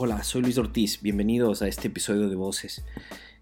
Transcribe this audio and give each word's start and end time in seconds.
Hola, 0.00 0.22
soy 0.22 0.42
Luis 0.42 0.56
Ortiz, 0.58 1.02
bienvenidos 1.02 1.60
a 1.60 1.66
este 1.66 1.88
episodio 1.88 2.28
de 2.28 2.36
Voces. 2.36 2.84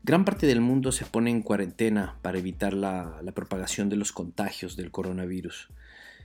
Gran 0.02 0.24
parte 0.24 0.46
del 0.46 0.62
mundo 0.62 0.90
se 0.90 1.04
pone 1.04 1.30
en 1.30 1.42
cuarentena 1.42 2.16
para 2.22 2.38
evitar 2.38 2.72
la, 2.72 3.20
propagación 3.34 3.90
de 3.90 3.96
los 3.96 4.10
contagios 4.10 4.74
del 4.74 4.90
coronavirus. 4.90 5.68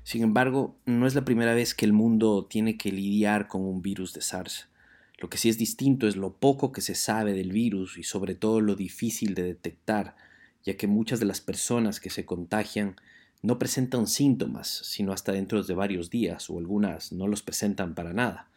Sin 0.05 0.23
embargo, 0.23 0.77
no 0.85 1.05
es 1.05 1.15
la 1.15 1.25
primera 1.25 1.53
vez 1.53 1.75
que 1.75 1.83
el 1.83 1.91
mundo 1.91 2.47
tiene 2.49 2.77
que 2.77 2.93
lidiar 2.93 3.49
con 3.49 3.63
un 3.63 3.81
virus 3.81 4.13
de 4.13 4.21
SARS. 4.21 4.69
Lo 5.17 5.29
que 5.29 5.37
sí 5.37 5.49
es 5.49 5.57
distinto 5.57 6.07
es 6.07 6.15
lo 6.15 6.31
poco 6.31 6.71
que 6.71 6.79
se 6.79 6.95
sabe 6.95 7.33
del 7.33 7.51
virus 7.51 7.97
y 7.97 8.03
sobre 8.03 8.33
todo 8.33 8.61
lo 8.61 8.75
difícil 8.75 9.35
de 9.35 9.43
detectar, 9.43 10.15
ya 10.63 10.77
que 10.77 10.87
muchas 10.87 11.19
de 11.19 11.25
las 11.25 11.41
personas 11.41 11.99
que 11.99 12.09
se 12.09 12.23
contagian 12.23 12.95
no 13.41 13.59
presentan 13.59 14.07
síntomas, 14.07 14.69
sino 14.69 15.11
hasta 15.11 15.33
dentro 15.33 15.61
de 15.61 15.73
varios 15.73 16.09
días 16.09 16.49
o 16.49 16.57
algunas 16.57 17.11
no 17.11 17.27
los 17.27 17.41
presentan 17.41 17.95
para 17.95 18.13
nada. 18.13 18.47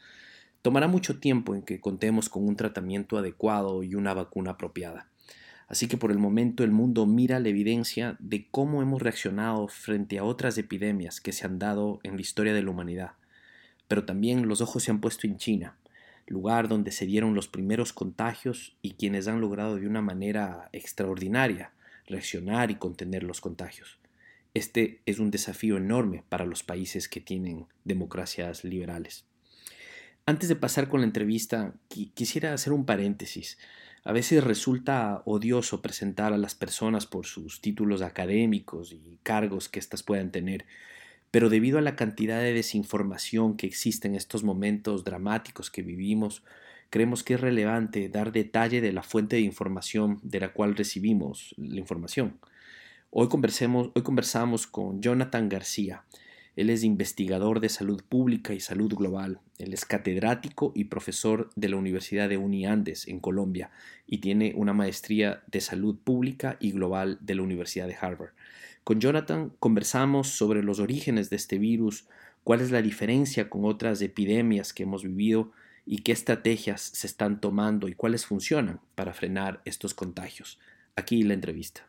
Tomará 0.65 0.89
mucho 0.89 1.21
tiempo 1.21 1.55
en 1.55 1.61
que 1.61 1.79
contemos 1.79 2.31
con 2.31 2.49
un 2.49 2.57
tratamiento 2.57 3.19
adecuado 3.19 3.83
y 3.83 3.97
una 3.97 4.15
vacuna 4.15 4.53
apropiada. 4.53 5.11
Así 5.69 5.89
que 5.89 5.99
por 5.99 6.11
el 6.11 6.19
momento 6.19 6.65
el 6.65 6.71
mundo 6.71 7.05
mira 7.05 7.39
la 7.39 7.51
evidencia 7.51 8.17
de 8.19 8.49
cómo 8.51 8.81
hemos 8.81 9.03
reaccionado 9.03 9.69
frente 9.69 10.19
a 10.19 10.25
otras 10.25 10.57
epidemias 10.57 11.21
que 11.21 11.33
se 11.33 11.45
han 11.45 11.59
dado 11.59 12.01
en 12.03 12.15
la 12.15 12.23
historia 12.23 12.55
de 12.55 12.63
la 12.63 12.71
humanidad. 12.71 13.11
Pero 13.89 14.07
también 14.07 14.49
los 14.49 14.63
ojos 14.63 14.83
se 14.83 14.91
han 14.91 15.03
puesto 15.03 15.27
en 15.27 15.37
China, 15.37 15.77
lugar 16.27 16.69
donde 16.69 16.93
se 16.93 17.05
dieron 17.05 17.35
los 17.35 17.47
primeros 17.47 17.93
contagios 17.93 18.75
y 18.81 18.93
quienes 18.93 19.29
han 19.29 19.43
logrado 19.43 19.77
de 19.77 19.87
una 19.87 20.01
manera 20.01 20.71
extraordinaria 20.73 21.73
reaccionar 22.07 22.71
y 22.71 22.77
contener 22.77 23.23
los 23.23 23.43
contagios. 23.43 23.99
Este 24.55 25.03
es 25.05 25.19
un 25.19 25.31
desafío 25.31 25.77
enorme 25.77 26.25
para 26.31 26.47
los 26.47 26.63
países 26.63 27.07
que 27.07 27.21
tienen 27.21 27.67
democracias 27.85 28.65
liberales. 28.65 29.27
Antes 30.27 30.49
de 30.49 30.57
pasar 30.57 30.89
con 30.89 31.01
la 31.01 31.07
entrevista, 31.07 31.75
quisiera 32.15 32.55
hacer 32.55 32.73
un 32.73 32.87
paréntesis. 32.87 33.59
A 34.05 34.13
veces 34.13 34.43
resulta 34.43 35.21
odioso 35.27 35.83
presentar 35.83 36.33
a 36.33 36.39
las 36.39 36.55
personas 36.55 37.05
por 37.05 37.27
sus 37.27 37.61
títulos 37.61 38.01
académicos 38.01 38.93
y 38.93 39.19
cargos 39.23 39.69
que 39.69 39.79
éstas 39.79 40.03
puedan 40.03 40.31
tener, 40.31 40.65
pero 41.31 41.51
debido 41.51 41.77
a 41.77 41.83
la 41.83 41.95
cantidad 41.95 42.41
de 42.41 42.55
desinformación 42.55 43.59
que 43.59 43.67
existe 43.67 44.09
en 44.09 44.15
estos 44.15 44.45
momentos 44.45 45.05
dramáticos 45.05 45.71
que 45.71 45.83
vivimos, 45.83 46.43
creemos 46.89 47.23
que 47.23 47.35
es 47.35 47.41
relevante 47.43 48.09
dar 48.09 48.33
detalle 48.33 48.81
de 48.81 48.93
la 48.95 49.03
fuente 49.03 49.37
de 49.37 49.43
información 49.43 50.21
de 50.23 50.41
la 50.41 50.55
cual 50.55 50.75
recibimos 50.75 51.55
la 51.59 51.81
información. 51.81 52.39
Hoy, 53.11 53.29
hoy 53.31 54.03
conversamos 54.03 54.67
con 54.67 55.03
Jonathan 55.03 55.51
García, 55.51 56.05
él 56.57 56.71
es 56.71 56.85
investigador 56.85 57.61
de 57.61 57.69
salud 57.69 58.03
pública 58.09 58.55
y 58.55 58.61
salud 58.61 58.95
global. 58.95 59.41
Él 59.59 59.73
es 59.73 59.85
catedrático 59.85 60.73
y 60.75 60.85
profesor 60.85 61.51
de 61.57 61.69
la 61.69 61.77
Universidad 61.77 62.29
de 62.29 62.37
Uniandes 62.37 63.09
en 63.09 63.19
Colombia 63.19 63.71
y 64.07 64.19
tiene 64.19 64.53
una 64.57 64.73
maestría 64.73 65.43
de 65.49 65.61
salud 65.61 65.97
pública 65.97 66.57
y 66.61 66.71
global 66.71 67.19
de 67.21 67.35
la 67.35 67.43
Universidad 67.43 67.89
de 67.89 67.97
Harvard. 68.01 68.31
Con 68.85 69.01
Jonathan 69.01 69.53
conversamos 69.59 70.29
sobre 70.29 70.63
los 70.63 70.79
orígenes 70.79 71.31
de 71.31 71.37
este 71.37 71.59
virus, 71.59 72.07
cuál 72.45 72.61
es 72.61 72.71
la 72.71 72.83
diferencia 72.83 73.49
con 73.49 73.65
otras 73.65 74.01
epidemias 74.03 74.73
que 74.73 74.85
hemos 74.85 75.03
vivido 75.03 75.53
y 75.87 75.99
qué 75.99 76.13
estrategias 76.13 76.81
se 76.81 77.07
están 77.07 77.41
tomando 77.41 77.89
y 77.89 77.95
cuáles 77.95 78.27
funcionan 78.27 78.81
para 78.95 79.13
frenar 79.13 79.61
estos 79.65 79.95
contagios. 79.95 80.61
Aquí 80.97 81.23
la 81.23 81.35
entrevista. 81.35 81.89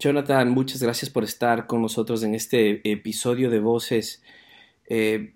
Jonathan, 0.00 0.48
muchas 0.48 0.82
gracias 0.82 1.10
por 1.10 1.24
estar 1.24 1.66
con 1.66 1.82
nosotros 1.82 2.22
en 2.22 2.34
este 2.34 2.80
episodio 2.90 3.50
de 3.50 3.60
Voces. 3.60 4.22
Eh, 4.88 5.34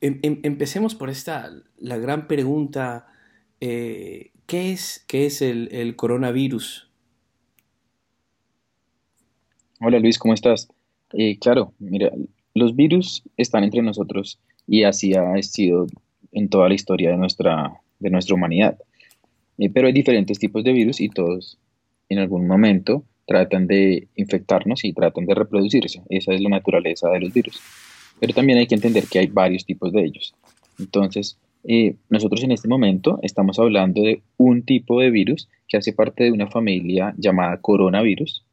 em, 0.00 0.20
em, 0.22 0.40
empecemos 0.42 0.94
por 0.94 1.10
esta, 1.10 1.50
la 1.76 1.98
gran 1.98 2.28
pregunta, 2.28 3.08
eh, 3.60 4.30
¿qué 4.46 4.72
es, 4.72 5.04
qué 5.06 5.26
es 5.26 5.42
el, 5.42 5.94
coronavirus? 5.96 6.90
Hola 9.80 9.98
Luis, 9.98 10.18
¿cómo 10.18 10.32
estás? 10.32 10.68
Eh, 11.12 11.38
claro, 11.38 11.74
mira, 11.78 12.10
los 12.54 12.74
virus 12.74 13.22
están 13.36 13.64
entre 13.64 13.82
nosotros 13.82 14.40
y 14.66 14.84
así 14.84 15.12
ha 15.12 15.42
sido 15.42 15.88
en 16.32 16.48
toda 16.48 16.68
la 16.70 16.74
historia 16.74 17.10
de 17.10 17.18
nuestra, 17.18 17.82
de 17.98 18.08
nuestra 18.08 18.34
humanidad. 18.34 18.78
pero 19.74 19.88
hay 19.88 19.92
diferentes 19.92 20.38
tipos 20.38 20.64
de 20.64 20.72
virus 20.72 21.02
y 21.02 21.10
todos 21.10 21.58
en 22.08 22.18
algún 22.18 22.46
momento 22.46 23.04
tratan 23.28 23.66
de 23.66 24.08
infectarnos 24.16 24.84
y 24.84 24.94
tratan 24.94 25.26
de 25.26 25.34
reproducirse. 25.34 26.00
Esa 26.08 26.32
es 26.32 26.40
la 26.40 26.48
naturaleza 26.48 27.10
de 27.10 27.20
los 27.20 27.32
virus. 27.32 27.60
Pero 28.18 28.32
también 28.32 28.58
hay 28.58 28.66
que 28.66 28.74
entender 28.74 29.04
que 29.04 29.18
hay 29.18 29.26
varios 29.26 29.66
tipos 29.66 29.92
de 29.92 30.02
ellos. 30.02 30.34
Entonces, 30.78 31.38
eh, 31.64 31.94
nosotros 32.08 32.42
en 32.42 32.52
este 32.52 32.68
momento 32.68 33.18
estamos 33.22 33.58
hablando 33.58 34.00
de 34.00 34.22
un 34.38 34.62
tipo 34.62 34.98
de 35.00 35.10
virus 35.10 35.46
que 35.68 35.76
hace 35.76 35.92
parte 35.92 36.24
de 36.24 36.32
una 36.32 36.46
familia 36.46 37.14
llamada 37.18 37.60
coronavirus. 37.60 38.46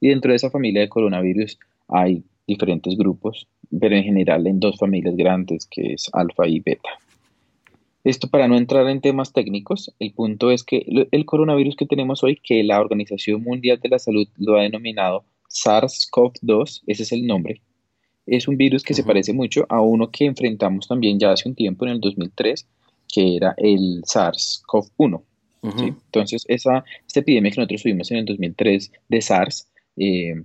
Y 0.00 0.08
dentro 0.08 0.32
de 0.32 0.36
esa 0.36 0.50
familia 0.50 0.80
de 0.80 0.88
coronavirus 0.88 1.56
hay 1.86 2.24
diferentes 2.48 2.96
grupos, 2.96 3.46
pero 3.80 3.94
en 3.94 4.02
general 4.02 4.44
en 4.48 4.58
dos 4.58 4.76
familias 4.76 5.14
grandes, 5.16 5.66
que 5.70 5.92
es 5.92 6.10
alfa 6.12 6.48
y 6.48 6.58
beta. 6.58 6.90
Esto 8.06 8.28
para 8.28 8.46
no 8.46 8.56
entrar 8.56 8.88
en 8.88 9.00
temas 9.00 9.32
técnicos, 9.32 9.92
el 9.98 10.12
punto 10.12 10.52
es 10.52 10.62
que 10.62 10.86
el 11.10 11.24
coronavirus 11.24 11.74
que 11.74 11.86
tenemos 11.86 12.22
hoy, 12.22 12.38
que 12.40 12.62
la 12.62 12.80
Organización 12.80 13.42
Mundial 13.42 13.80
de 13.82 13.88
la 13.88 13.98
Salud 13.98 14.28
lo 14.36 14.56
ha 14.56 14.62
denominado 14.62 15.24
SARS-CoV-2, 15.48 16.82
ese 16.86 17.02
es 17.02 17.10
el 17.10 17.26
nombre, 17.26 17.62
es 18.24 18.46
un 18.46 18.56
virus 18.56 18.84
que 18.84 18.94
se 18.94 19.02
parece 19.02 19.32
mucho 19.32 19.66
a 19.68 19.80
uno 19.80 20.12
que 20.12 20.24
enfrentamos 20.24 20.86
también 20.86 21.18
ya 21.18 21.32
hace 21.32 21.48
un 21.48 21.56
tiempo, 21.56 21.84
en 21.84 21.94
el 21.94 22.00
2003, 22.00 22.68
que 23.12 23.34
era 23.34 23.54
el 23.56 24.02
SARS-CoV-1. 24.04 25.22
Entonces, 25.64 26.44
esa, 26.46 26.84
esta 27.08 27.18
epidemia 27.18 27.50
que 27.50 27.60
nosotros 27.60 27.82
tuvimos 27.82 28.08
en 28.12 28.18
el 28.18 28.24
2003 28.24 28.92
de 29.08 29.20
SARS, 29.20 29.68
eh, 29.96 30.44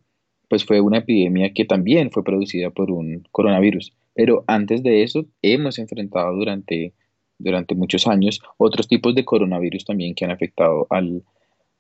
pues 0.50 0.66
fue 0.66 0.82
una 0.82 0.98
epidemia 0.98 1.54
que 1.54 1.66
también 1.66 2.10
fue 2.10 2.24
producida 2.24 2.72
por 2.72 2.90
un 2.90 3.28
coronavirus. 3.32 3.94
Pero 4.16 4.44
antes 4.48 4.82
de 4.82 5.04
eso, 5.04 5.28
hemos 5.44 5.78
enfrentado 5.78 6.36
durante 6.36 6.94
durante 7.44 7.76
muchos 7.76 8.08
años 8.08 8.42
otros 8.58 8.88
tipos 8.88 9.16
de 9.16 9.26
coronavirus 9.26 9.86
también 9.86 10.16
que 10.16 10.26
han 10.26 10.32
afectado 10.32 10.88
al, 10.90 11.24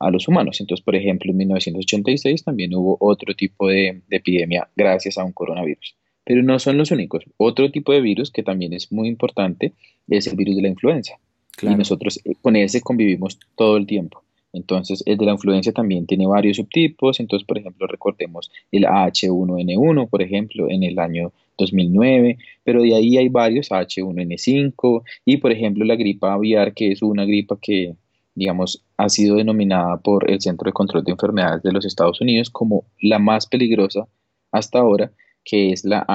a 0.01 0.09
los 0.09 0.27
humanos. 0.27 0.59
Entonces, 0.59 0.83
por 0.83 0.95
ejemplo, 0.95 1.31
en 1.31 1.37
1986 1.37 2.43
también 2.43 2.73
hubo 2.75 2.97
otro 2.99 3.35
tipo 3.35 3.67
de, 3.67 4.01
epidemia 4.09 4.67
gracias 4.75 5.17
a 5.17 5.23
un 5.23 5.31
coronavirus. 5.31 5.95
Pero 6.23 6.43
no 6.43 6.59
son 6.59 6.77
los 6.77 6.91
únicos. 6.91 7.23
Otro 7.37 7.71
tipo 7.71 7.91
de 7.93 8.01
virus 8.01 8.31
que 8.31 8.43
también 8.43 8.73
es 8.73 8.91
muy 8.91 9.07
importante 9.07 9.73
es 10.07 10.27
el 10.27 10.35
virus 10.35 10.55
de 10.55 10.63
la 10.63 10.67
influenza. 10.69 11.15
Y 11.61 11.75
nosotros 11.75 12.19
eh, 12.25 12.35
con 12.41 12.55
ese 12.55 12.81
convivimos 12.81 13.39
todo 13.55 13.77
el 13.77 13.85
tiempo. 13.85 14.23
Entonces, 14.53 15.03
el 15.05 15.17
de 15.17 15.25
la 15.25 15.31
influenza 15.33 15.71
también 15.71 16.07
tiene 16.07 16.27
varios 16.27 16.57
subtipos. 16.57 17.19
Entonces, 17.19 17.45
por 17.47 17.57
ejemplo, 17.57 17.87
recordemos 17.87 18.51
el 18.71 18.83
H1N1, 18.83 20.09
por 20.09 20.21
ejemplo, 20.21 20.69
en 20.69 20.83
el 20.83 20.99
año 20.99 21.31
2009, 21.61 22.37
pero 22.63 22.81
de 22.81 22.95
ahí 22.95 23.17
hay 23.17 23.29
varios 23.29 23.69
H1N5 23.71 25.03
y, 25.25 25.37
por 25.37 25.51
ejemplo, 25.51 25.85
la 25.85 25.95
gripa 25.95 26.33
aviar, 26.33 26.73
que 26.73 26.91
es 26.91 27.01
una 27.01 27.25
gripa 27.25 27.57
que, 27.61 27.95
digamos, 28.35 28.83
ha 28.97 29.09
sido 29.09 29.37
denominada 29.37 29.97
por 29.97 30.29
el 30.29 30.41
Centro 30.41 30.65
de 30.65 30.73
Control 30.73 31.03
de 31.03 31.11
Enfermedades 31.11 31.63
de 31.63 31.71
los 31.71 31.85
Estados 31.85 32.21
Unidos 32.21 32.49
como 32.49 32.85
la 33.01 33.19
más 33.19 33.47
peligrosa 33.47 34.07
hasta 34.51 34.79
ahora, 34.79 35.11
que 35.43 35.71
es 35.71 35.85
la, 35.85 36.05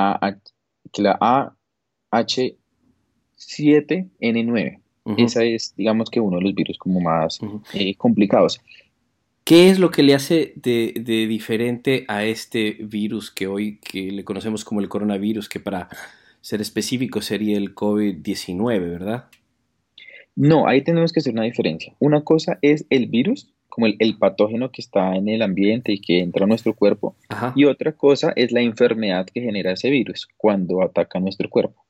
la 0.99 1.53
AH7N9. 2.13 4.81
Esa 5.19 5.45
es, 5.45 5.73
digamos 5.77 6.11
que 6.11 6.19
uno 6.19 6.39
de 6.39 6.43
los 6.43 6.53
virus 6.55 6.79
como 6.79 7.01
más 7.01 7.39
eh, 7.75 7.95
complicados. 7.95 8.61
¿Qué 9.47 9.71
es 9.71 9.79
lo 9.79 9.93
que 9.93 10.03
le 10.03 10.13
hace 10.13 10.55
de, 10.57 10.93
diferente 11.29 12.05
a 12.09 12.25
este 12.25 12.79
virus 12.81 13.31
que 13.31 13.47
hoy 13.47 13.79
que 13.79 14.11
le 14.11 14.25
conocemos 14.25 14.65
como 14.65 14.81
el 14.81 14.89
coronavirus, 14.89 15.49
que 15.49 15.61
para 15.61 15.89
ser 16.41 16.61
específico 16.61 17.23
sería 17.23 17.57
el 17.57 17.73
COVID-19, 17.73 18.81
¿verdad? 18.81 19.27
No, 20.35 20.67
ahí 20.67 20.83
tenemos 20.83 21.13
que 21.13 21.21
hacer 21.21 21.33
una 21.33 21.45
diferencia. 21.45 21.95
Una 22.01 22.25
cosa 22.25 22.59
es 22.61 22.87
el 22.91 23.07
virus, 23.07 23.55
como 23.69 23.87
el, 23.87 24.19
patógeno 24.19 24.73
que 24.73 24.83
está 24.83 25.15
en 25.15 25.29
el 25.29 25.43
ambiente 25.43 25.93
y 25.93 26.01
que 26.01 26.19
entra 26.19 26.45
a 26.45 26.49
nuestro 26.49 26.75
cuerpo, 26.75 27.15
y 27.55 27.67
otra 27.67 27.93
cosa 27.93 28.33
es 28.35 28.51
la 28.51 28.63
enfermedad 28.63 29.29
que 29.33 29.43
genera 29.43 29.75
ese 29.75 29.91
virus 29.91 30.27
cuando 30.37 30.83
ataca 30.83 31.21
nuestro 31.21 31.49
cuerpo. 31.49 31.87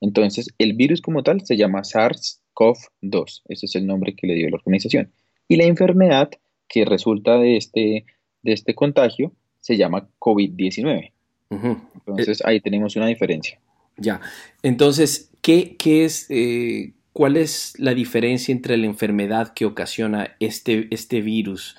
Entonces, 0.00 0.54
el 0.56 0.74
virus 0.74 1.00
como 1.00 1.24
tal 1.24 1.44
se 1.44 1.56
llama 1.56 1.82
SARS 1.82 2.40
COV-2. 2.54 3.42
Ese 3.48 3.66
es 3.66 3.74
el 3.74 3.88
nombre 3.88 4.14
que 4.14 4.28
le 4.28 4.34
dio 4.34 4.48
la 4.50 4.58
organización. 4.58 5.10
Y 5.48 5.56
la 5.56 5.64
enfermedad 5.64 6.30
que 6.72 6.86
resulta 6.86 7.36
de 7.36 7.58
este, 7.58 8.06
de 8.42 8.52
este 8.52 8.74
contagio 8.74 9.32
se 9.60 9.76
llama 9.76 10.08
COVID-19. 10.18 11.12
Entonces 11.50 12.40
eh, 12.40 12.44
ahí 12.46 12.60
tenemos 12.60 12.96
una 12.96 13.06
diferencia. 13.06 13.60
Ya. 13.98 14.22
Entonces, 14.62 15.30
¿qué, 15.42 15.76
qué 15.76 16.06
es, 16.06 16.26
eh, 16.30 16.94
¿cuál 17.12 17.36
es 17.36 17.74
la 17.78 17.92
diferencia 17.92 18.52
entre 18.52 18.78
la 18.78 18.86
enfermedad 18.86 19.52
que 19.52 19.66
ocasiona 19.66 20.34
este, 20.40 20.88
este 20.90 21.20
virus, 21.20 21.76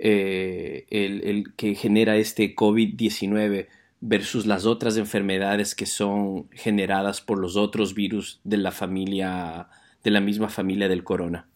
eh, 0.00 0.86
el, 0.90 1.22
el, 1.22 1.54
que 1.54 1.76
genera 1.76 2.16
este 2.16 2.56
COVID-19, 2.56 3.68
versus 4.00 4.46
las 4.46 4.66
otras 4.66 4.96
enfermedades 4.96 5.76
que 5.76 5.86
son 5.86 6.50
generadas 6.50 7.20
por 7.20 7.38
los 7.38 7.56
otros 7.56 7.94
virus 7.94 8.40
de 8.42 8.56
la 8.56 8.72
familia, 8.72 9.68
de 10.02 10.10
la 10.10 10.20
misma 10.20 10.48
familia 10.48 10.88
del 10.88 11.04
corona? 11.04 11.46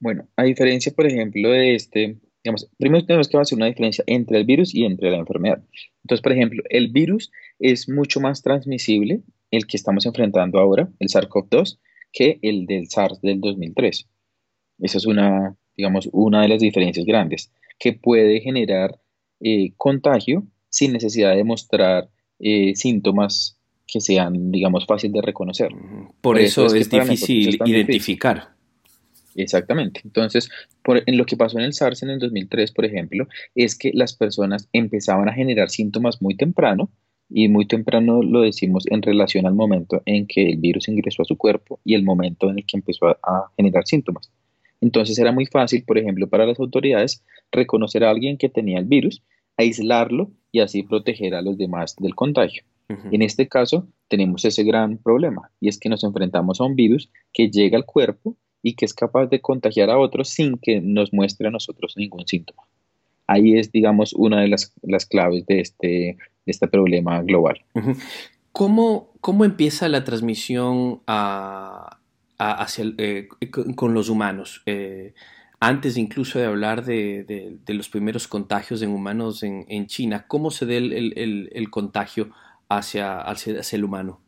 Bueno, 0.00 0.26
a 0.36 0.44
diferencia, 0.44 0.92
por 0.92 1.06
ejemplo, 1.06 1.50
de 1.50 1.74
este, 1.74 2.16
digamos, 2.42 2.68
primero 2.78 3.04
tenemos 3.04 3.28
que 3.28 3.36
hacer 3.36 3.56
una 3.56 3.66
diferencia 3.66 4.02
entre 4.06 4.38
el 4.38 4.44
virus 4.44 4.74
y 4.74 4.84
entre 4.84 5.10
la 5.10 5.18
enfermedad. 5.18 5.62
Entonces, 6.02 6.22
por 6.22 6.32
ejemplo, 6.32 6.62
el 6.70 6.88
virus 6.88 7.30
es 7.58 7.88
mucho 7.88 8.18
más 8.20 8.42
transmisible, 8.42 9.20
el 9.50 9.66
que 9.66 9.76
estamos 9.76 10.06
enfrentando 10.06 10.58
ahora, 10.58 10.88
el 10.98 11.08
SARS-CoV-2, 11.08 11.78
que 12.12 12.38
el 12.42 12.66
del 12.66 12.88
SARS 12.88 13.20
del 13.20 13.40
2003. 13.40 14.08
Esa 14.80 14.98
es 14.98 15.06
una, 15.06 15.56
digamos, 15.76 16.08
una 16.12 16.42
de 16.42 16.48
las 16.48 16.60
diferencias 16.60 17.04
grandes, 17.04 17.52
que 17.78 17.92
puede 17.92 18.40
generar 18.40 19.00
eh, 19.40 19.72
contagio 19.76 20.46
sin 20.68 20.92
necesidad 20.92 21.36
de 21.36 21.44
mostrar 21.44 22.08
eh, 22.38 22.74
síntomas 22.74 23.58
que 23.86 24.00
sean, 24.00 24.50
digamos, 24.50 24.86
fáciles 24.86 25.14
de 25.14 25.22
reconocer. 25.22 25.70
Por, 26.20 26.38
eso, 26.38 26.66
es, 26.66 26.88
difícil 26.88 27.58
identificar. 27.66 28.54
Exactamente. 29.34 30.00
Entonces, 30.04 30.48
en 30.84 31.16
lo 31.16 31.24
que 31.26 31.36
pasó 31.36 31.58
en 31.58 31.64
el 31.64 31.72
SARS 31.72 32.02
en 32.02 32.10
el 32.10 32.18
2003, 32.18 32.72
por 32.72 32.84
ejemplo, 32.84 33.28
es 33.54 33.76
que 33.76 33.90
las 33.94 34.14
personas 34.14 34.68
empezaban 34.72 35.28
a 35.28 35.32
generar 35.32 35.70
síntomas 35.70 36.20
muy 36.20 36.36
temprano, 36.36 36.90
y 37.30 37.48
muy 37.48 37.66
temprano 37.66 38.22
lo 38.22 38.42
decimos 38.42 38.84
en 38.90 39.02
relación 39.02 39.46
al 39.46 39.54
momento 39.54 40.02
en 40.04 40.26
que 40.26 40.50
el 40.50 40.58
virus 40.58 40.88
ingresó 40.88 41.22
a 41.22 41.24
su 41.24 41.36
cuerpo 41.36 41.78
y 41.84 41.94
el 41.94 42.02
momento 42.02 42.50
en 42.50 42.58
el 42.58 42.66
que 42.66 42.76
empezó 42.76 43.06
a, 43.06 43.50
generar 43.56 43.86
síntomas. 43.86 44.30
Entonces 44.80 45.18
era 45.18 45.30
muy 45.30 45.46
fácil, 45.46 45.84
por 45.84 45.96
ejemplo, 45.98 46.28
para 46.28 46.46
las 46.46 46.58
autoridades 46.58 47.22
reconocer 47.52 48.02
a 48.02 48.10
alguien 48.10 48.36
que 48.36 48.48
tenía 48.48 48.78
el 48.78 48.86
virus, 48.86 49.22
aislarlo 49.56 50.32
y 50.50 50.60
así 50.60 50.82
proteger 50.82 51.34
a 51.34 51.42
los 51.42 51.56
demás 51.56 51.94
del 51.96 52.14
contagio. 52.14 52.64
En 53.12 53.22
este 53.22 53.46
caso 53.46 53.86
tenemos 54.08 54.44
ese 54.44 54.64
gran 54.64 54.98
problema 54.98 55.52
y 55.60 55.68
es 55.68 55.78
que 55.78 55.88
nos 55.88 56.02
enfrentamos 56.02 56.60
a 56.60 56.64
un 56.64 56.74
virus 56.74 57.08
que 57.32 57.48
llega 57.48 57.78
al 57.78 57.84
cuerpo 57.84 58.36
y 58.62 58.74
que 58.74 58.84
es 58.84 58.94
capaz 58.94 59.26
de 59.26 59.40
contagiar 59.40 59.90
a 59.90 59.98
otros 59.98 60.28
sin 60.28 60.58
que 60.58 60.80
nos 60.80 61.12
muestre 61.12 61.48
a 61.48 61.50
nosotros 61.50 61.94
ningún 61.96 62.26
síntoma. 62.26 62.62
Ahí 63.26 63.56
es, 63.58 63.70
digamos, 63.70 64.12
una 64.12 64.40
de 64.40 64.48
las, 64.48 64.72
claves 65.06 65.46
de 65.46 65.60
este, 65.60 66.18
este 66.46 66.66
problema 66.68 67.22
global. 67.22 67.62
¿Cómo, 68.52 69.12
¿Cómo, 69.20 69.44
empieza 69.44 69.88
la 69.88 70.02
transmisión 70.02 71.00
hacia 71.06 72.84
eh, 72.98 73.28
con, 73.76 73.94
los 73.94 74.08
humanos? 74.08 74.62
Eh, 74.66 75.14
antes 75.60 75.96
incluso 75.96 76.40
de 76.40 76.46
hablar 76.46 76.84
de, 76.84 77.60
los 77.68 77.88
primeros 77.88 78.26
contagios 78.26 78.82
en 78.82 78.90
humanos 78.90 79.44
en, 79.44 79.86
China, 79.86 80.24
¿cómo 80.26 80.50
se 80.50 80.66
da 80.66 80.74
el, 80.74 81.68
contagio 81.70 82.30
hacia, 82.68 83.20
hacia 83.20 83.62
el 83.76 83.84
humano? 83.84 84.20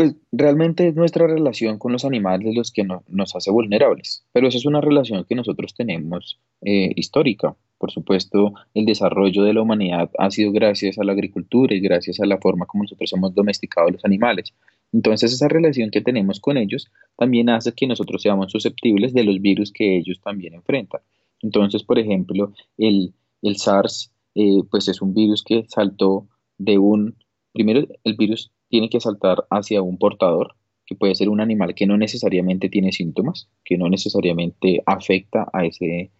Pues 0.00 0.16
realmente 0.32 0.88
es 0.88 0.94
nuestra 0.94 1.26
relación 1.26 1.76
con 1.76 1.92
los 1.92 2.06
animales 2.06 2.54
los 2.54 2.72
que 2.72 2.84
nos 2.84 3.36
hace 3.36 3.50
vulnerables, 3.50 4.24
pero 4.32 4.48
esa 4.48 4.56
es 4.56 4.64
una 4.64 4.80
relación 4.80 5.26
que 5.28 5.34
nosotros 5.34 5.74
tenemos 5.74 6.40
eh, 6.62 6.90
histórica. 6.96 7.54
Por 7.76 7.90
supuesto, 7.90 8.54
el 8.72 8.86
desarrollo 8.86 9.42
de 9.42 9.52
la 9.52 9.60
humanidad 9.60 10.10
ha 10.16 10.30
sido 10.30 10.52
gracias 10.52 10.98
a 10.98 11.04
la 11.04 11.12
agricultura 11.12 11.74
y 11.74 11.80
gracias 11.80 12.18
a 12.18 12.24
la 12.24 12.38
forma 12.38 12.64
como 12.64 12.84
nosotros 12.84 13.12
hemos 13.12 13.34
domesticado 13.34 13.90
los 13.90 14.02
animales. 14.06 14.54
Entonces, 14.90 15.34
esa 15.34 15.48
relación 15.48 15.90
que 15.90 16.00
tenemos 16.00 16.40
con 16.40 16.56
ellos 16.56 16.90
también 17.18 17.50
hace 17.50 17.74
que 17.74 17.86
nosotros 17.86 18.22
seamos 18.22 18.52
susceptibles 18.52 19.12
de 19.12 19.24
los 19.24 19.38
virus 19.42 19.70
que 19.70 19.98
ellos 19.98 20.18
también 20.24 20.54
enfrentan. 20.54 21.02
Entonces, 21.42 21.82
por 21.82 21.98
ejemplo, 21.98 22.54
el, 22.78 23.12
el 23.42 23.56
SARS, 23.58 24.14
eh, 24.34 24.62
pues 24.70 24.88
es 24.88 25.02
un 25.02 25.12
virus 25.12 25.44
que 25.44 25.66
saltó 25.68 26.26
de 26.56 26.78
un, 26.78 27.16
primero 27.52 27.86
el 28.04 28.16
virus 28.16 28.50
tiene 28.68 28.88
que 28.88 29.00
saltar 29.00 29.44
hacia 29.50 29.82
un 29.82 29.98
portador, 29.98 30.54
que 30.86 30.94
puede 30.94 31.14
ser 31.14 31.28
un 31.28 31.40
animal 31.40 31.74
que 31.74 31.86
no 31.86 31.96
necesariamente 31.96 32.68
tiene 32.68 32.92
síntomas, 32.92 33.48
que 33.64 33.78
no 33.78 33.88
necesariamente 33.88 34.82
afecta 34.86 35.48
a 35.52 35.64
ese, 35.64 36.10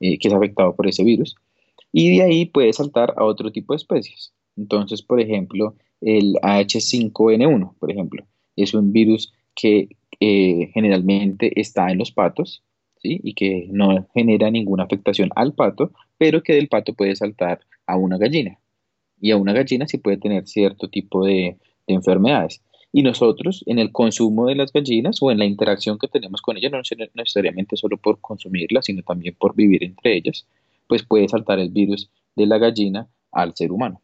eh, 0.00 0.18
que 0.18 0.28
es 0.28 0.34
afectado 0.34 0.74
por 0.74 0.88
ese 0.88 1.04
virus, 1.04 1.36
y 1.92 2.16
de 2.16 2.22
ahí 2.22 2.46
puede 2.46 2.72
saltar 2.72 3.14
a 3.16 3.24
otro 3.24 3.52
tipo 3.52 3.72
de 3.72 3.78
especies. 3.78 4.32
Entonces, 4.56 5.02
por 5.02 5.20
ejemplo, 5.20 5.76
el 6.00 6.34
H5N1, 6.42 7.74
por 7.78 7.90
ejemplo, 7.90 8.24
es 8.56 8.74
un 8.74 8.92
virus 8.92 9.32
que 9.54 9.88
eh, 10.20 10.70
generalmente 10.74 11.60
está 11.60 11.90
en 11.90 11.98
los 11.98 12.10
patos, 12.12 12.62
¿sí? 13.00 13.20
Y 13.22 13.34
que 13.34 13.68
no 13.70 14.06
genera 14.14 14.50
ninguna 14.50 14.84
afectación 14.84 15.30
al 15.36 15.54
pato, 15.54 15.92
pero 16.18 16.42
que 16.42 16.54
del 16.54 16.68
pato 16.68 16.94
puede 16.94 17.14
saltar 17.16 17.60
a 17.86 17.96
una 17.96 18.18
gallina. 18.18 18.58
Y 19.20 19.30
a 19.30 19.36
una 19.36 19.52
gallina 19.52 19.86
sí 19.86 19.98
puede 19.98 20.16
tener 20.16 20.46
cierto 20.46 20.88
tipo 20.88 21.24
de, 21.24 21.56
de 21.86 21.94
enfermedades. 21.94 22.62
Y 22.92 23.02
nosotros, 23.02 23.62
en 23.66 23.78
el 23.78 23.92
consumo 23.92 24.46
de 24.46 24.54
las 24.54 24.72
gallinas 24.72 25.18
o 25.20 25.30
en 25.30 25.38
la 25.38 25.44
interacción 25.44 25.98
que 25.98 26.08
tenemos 26.08 26.40
con 26.40 26.56
ellas, 26.56 26.72
no 26.72 26.80
necesariamente 27.14 27.76
solo 27.76 27.98
por 27.98 28.20
consumirlas, 28.20 28.86
sino 28.86 29.02
también 29.02 29.34
por 29.38 29.54
vivir 29.54 29.84
entre 29.84 30.16
ellas, 30.16 30.46
pues 30.86 31.02
puede 31.02 31.28
saltar 31.28 31.58
el 31.58 31.70
virus 31.70 32.10
de 32.34 32.46
la 32.46 32.58
gallina 32.58 33.08
al 33.30 33.54
ser 33.54 33.72
humano. 33.72 34.00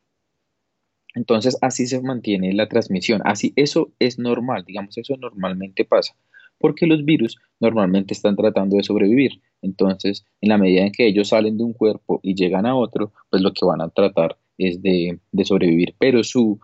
Entonces, 1.15 1.57
así 1.63 1.87
se 1.87 2.03
mantiene 2.03 2.53
la 2.53 2.69
transmisión. 2.69 3.23
Así, 3.25 3.53
eso 3.57 3.93
es 3.99 4.19
normal, 4.19 4.65
digamos, 4.67 4.99
eso 4.99 5.17
normalmente 5.17 5.85
pasa, 5.85 6.15
porque 6.59 6.87
los 6.87 7.05
virus 7.05 7.39
normalmente 7.61 8.13
están 8.13 8.37
tratando 8.37 8.77
de 8.77 8.83
sobrevivir. 8.83 9.41
Entonces, 9.63 10.27
en 10.41 10.51
la 10.51 10.59
medida 10.59 10.83
en 10.83 10.93
que 10.93 11.07
ellos 11.07 11.29
salen 11.29 11.57
de 11.57 11.65
un 11.65 11.73
cuerpo 11.73 12.21
y 12.23 12.35
llegan 12.35 12.67
a 12.67 12.77
otro, 12.77 13.13
pues 13.31 13.43
lo 13.43 13.53
que 13.53 13.65
van 13.65 13.81
a 13.81 13.89
tratar 13.89 14.37
es 14.59 14.83
de, 14.83 15.19
de 15.33 15.45
sobrevivir. 15.45 15.95
Pero 15.99 16.25
su 16.25 16.61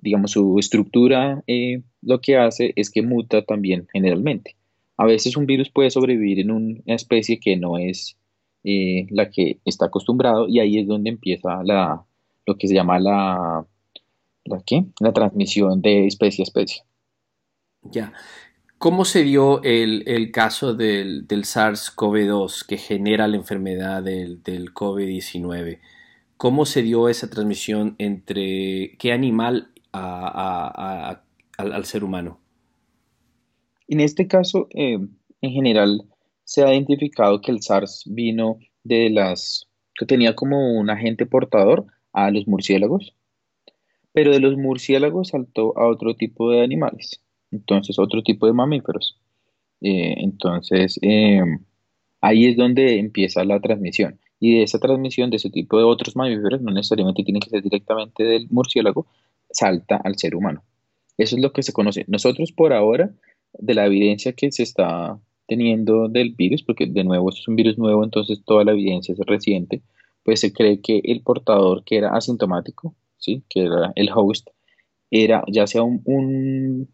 digamos, 0.00 0.32
su 0.32 0.58
estructura 0.58 1.42
eh, 1.46 1.82
lo 2.00 2.20
que 2.20 2.36
hace 2.36 2.72
es 2.76 2.90
que 2.90 3.02
muta 3.02 3.42
también 3.42 3.86
generalmente. 3.92 4.56
A 4.96 5.04
veces 5.04 5.36
un 5.36 5.46
virus 5.46 5.70
puede 5.70 5.90
sobrevivir 5.90 6.40
en 6.40 6.50
una 6.50 6.80
especie 6.86 7.40
que 7.40 7.56
no 7.56 7.78
es 7.78 8.16
eh, 8.64 9.06
la 9.10 9.30
que 9.30 9.58
está 9.64 9.86
acostumbrado 9.86 10.48
y 10.48 10.60
ahí 10.60 10.78
es 10.78 10.86
donde 10.86 11.10
empieza 11.10 11.62
la, 11.64 12.04
lo 12.46 12.56
que 12.56 12.68
se 12.68 12.74
llama 12.74 12.98
la, 12.98 13.66
la, 14.44 14.62
la 15.00 15.12
transmisión 15.12 15.82
de 15.82 16.06
especie 16.06 16.42
a 16.42 16.44
especie. 16.44 16.82
Ya. 17.82 18.12
¿Cómo 18.78 19.04
se 19.04 19.22
dio 19.22 19.62
el, 19.62 20.30
caso 20.32 20.74
del, 20.74 21.26
SARS-CoV-2 21.28 22.66
que 22.66 22.78
genera 22.78 23.28
la 23.28 23.36
enfermedad 23.36 24.02
del, 24.02 24.42
del 24.42 24.74
COVID-19? 24.74 25.78
¿Cómo 26.42 26.66
se 26.66 26.82
dio 26.82 27.08
esa 27.08 27.30
transmisión 27.30 27.94
entre 27.98 28.96
qué 28.98 29.12
animal 29.12 29.70
al, 29.92 31.84
ser 31.84 32.02
humano? 32.02 32.40
En 33.86 34.00
este 34.00 34.26
caso, 34.26 34.66
eh, 34.74 34.98
en 35.40 35.52
general, 35.52 36.02
se 36.42 36.64
ha 36.64 36.74
identificado 36.74 37.40
que 37.40 37.52
el 37.52 37.62
SARS 37.62 38.02
vino 38.06 38.58
de 38.82 39.08
las 39.10 39.68
que 39.94 40.04
tenía 40.04 40.34
como 40.34 40.80
un 40.80 40.90
agente 40.90 41.26
portador 41.26 41.86
a 42.12 42.32
los 42.32 42.48
murciélagos, 42.48 43.14
pero 44.12 44.32
de 44.32 44.40
los 44.40 44.56
murciélagos 44.56 45.28
saltó 45.28 45.78
a 45.78 45.86
otro 45.86 46.16
tipo 46.16 46.50
de 46.50 46.64
animales, 46.64 47.20
entonces 47.52 48.00
otro 48.00 48.24
tipo 48.24 48.48
de 48.48 48.52
mamíferos. 48.52 49.16
Eh, 49.80 50.14
entonces, 50.16 50.98
eh, 51.02 51.40
ahí 52.22 52.46
es 52.46 52.56
donde 52.56 52.98
empieza 52.98 53.44
la 53.44 53.60
transmisión. 53.60 54.18
Y 54.40 54.56
de 54.56 54.62
esa 54.62 54.78
transmisión 54.78 55.30
de 55.30 55.36
ese 55.36 55.50
tipo 55.50 55.76
de 55.76 55.84
otros 55.84 56.16
mamíferos, 56.16 56.62
no 56.62 56.72
necesariamente 56.72 57.22
tiene 57.22 57.40
que 57.40 57.50
ser 57.50 57.62
directamente 57.62 58.24
del 58.24 58.48
murciélago, 58.50 59.06
salta 59.50 60.00
al 60.02 60.16
ser 60.16 60.34
humano. 60.34 60.64
Eso 61.18 61.36
es 61.36 61.42
lo 61.42 61.52
que 61.52 61.62
se 61.62 61.72
conoce. 61.72 62.04
Nosotros 62.08 62.52
por 62.52 62.72
ahora, 62.72 63.14
de 63.52 63.74
la 63.74 63.86
evidencia 63.86 64.32
que 64.32 64.50
se 64.50 64.62
está 64.62 65.18
teniendo 65.46 66.08
del 66.08 66.32
virus, 66.32 66.62
porque 66.62 66.86
de 66.86 67.04
nuevo 67.04 67.30
es 67.30 67.46
un 67.46 67.56
virus 67.56 67.76
nuevo, 67.78 68.02
entonces 68.02 68.42
toda 68.44 68.64
la 68.64 68.72
evidencia 68.72 69.12
es 69.12 69.18
reciente, 69.26 69.82
pues 70.24 70.40
se 70.40 70.52
cree 70.52 70.80
que 70.80 71.00
el 71.04 71.22
portador 71.22 71.84
que 71.84 71.98
era 71.98 72.16
asintomático, 72.16 72.94
¿sí? 73.18 73.42
que 73.48 73.64
era 73.64 73.92
el 73.96 74.10
host, 74.14 74.48
era 75.10 75.44
ya 75.48 75.66
sea 75.66 75.82
un, 75.82 76.02
un, 76.04 76.88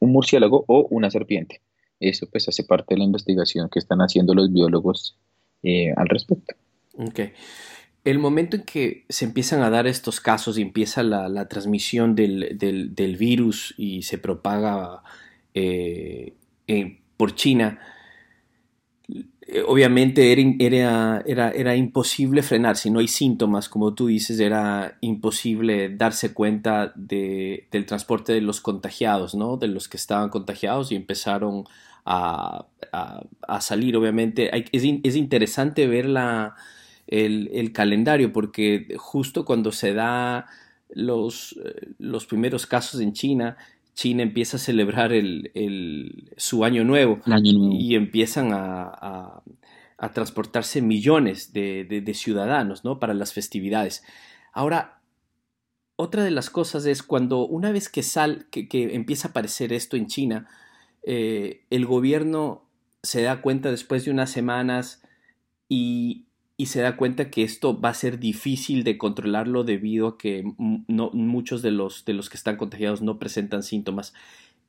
murciélago 0.00 0.64
o 0.66 0.86
una 0.90 1.10
serpiente. 1.10 1.60
Eso 2.00 2.26
pues 2.30 2.48
hace 2.48 2.64
parte 2.64 2.94
de 2.94 2.98
la 2.98 3.04
investigación 3.04 3.68
que 3.68 3.78
están 3.78 4.00
haciendo 4.00 4.34
los 4.34 4.52
biólogos 4.52 5.16
eh, 5.62 5.92
al 5.96 6.08
respecto. 6.08 6.54
Okay 6.96 7.32
el 8.04 8.18
momento 8.18 8.56
en 8.56 8.62
que 8.62 9.04
se 9.08 9.26
empiezan 9.26 9.62
a 9.62 9.70
dar 9.70 9.86
estos 9.86 10.20
casos 10.20 10.58
y 10.58 10.62
empieza 10.62 11.02
la, 11.02 11.48
transmisión 11.48 12.14
del, 12.14 13.16
virus 13.18 13.74
y 13.76 14.02
se 14.02 14.18
propaga 14.18 15.02
eh, 15.54 16.34
por 17.16 17.34
China, 17.34 17.78
obviamente 19.66 20.32
era, 20.60 21.22
era, 21.26 21.50
era, 21.50 21.76
imposible 21.76 22.42
frenar. 22.42 22.76
Si 22.76 22.90
no 22.90 23.00
hay 23.00 23.08
síntomas, 23.08 23.68
como 23.68 23.94
tú 23.94 24.06
dices, 24.06 24.40
era 24.40 24.96
imposible 25.00 25.94
darse 25.94 26.32
cuenta 26.32 26.92
del 26.94 27.84
transporte 27.86 28.32
de 28.32 28.40
los 28.40 28.60
contagiados, 28.60 29.34
¿no? 29.34 29.58
de 29.58 29.68
los 29.68 29.88
que 29.88 29.98
estaban 29.98 30.30
contagiados 30.30 30.92
y 30.92 30.96
empezaron 30.96 31.64
a, 32.12 33.60
salir. 33.60 33.96
Obviamente 33.96 34.50
es, 34.72 34.84
es 35.02 35.16
interesante 35.16 35.86
ver 35.86 36.06
la 36.06 36.56
el, 37.10 37.72
calendario, 37.72 38.32
porque 38.32 38.94
justo 38.96 39.44
cuando 39.44 39.72
se 39.72 39.92
da 39.92 40.46
los, 40.90 41.58
los 41.98 42.26
primeros 42.26 42.66
casos 42.66 43.00
en 43.00 43.12
China, 43.12 43.56
China 43.94 44.22
empieza 44.22 44.56
a 44.56 44.60
celebrar 44.60 45.12
el, 45.12 46.30
su 46.36 46.64
año 46.64 46.84
nuevo, 46.84 47.20
y 47.72 47.94
empiezan 47.96 48.50
a, 48.52 49.42
transportarse 50.14 50.80
millones 50.80 51.52
de, 51.52 52.12
ciudadanos 52.14 52.84
¿no? 52.84 52.98
para 52.98 53.12
las 53.12 53.32
festividades. 53.32 54.02
Ahora, 54.52 55.00
otra 55.96 56.24
de 56.24 56.30
las 56.30 56.48
cosas 56.48 56.86
es 56.86 57.02
cuando 57.02 57.46
una 57.46 57.72
vez 57.72 57.90
que, 57.90 58.02
sal, 58.02 58.46
que, 58.50 58.66
empieza 58.94 59.28
a 59.28 59.30
aparecer 59.32 59.72
esto 59.72 59.96
en 59.96 60.06
China, 60.06 60.48
eh, 61.02 61.64
el 61.70 61.86
gobierno 61.86 62.64
se 63.02 63.22
da 63.22 63.40
cuenta 63.40 63.70
después 63.70 64.04
de 64.04 64.10
unas 64.10 64.30
semanas 64.30 65.02
y, 65.68 66.26
se 66.66 66.82
da 66.82 66.96
cuenta 66.98 67.30
que 67.30 67.42
esto 67.42 67.80
va 67.80 67.88
a 67.88 67.94
ser 67.94 68.18
difícil 68.18 68.84
de 68.84 68.98
controlarlo 68.98 69.64
debido 69.64 70.08
a 70.08 70.18
que 70.18 70.44
muchos 70.58 71.62
de 71.62 71.70
los, 71.70 72.02
que 72.04 72.36
están 72.36 72.56
contagiados 72.58 73.00
no 73.00 73.18
presentan 73.18 73.62
síntomas. 73.62 74.12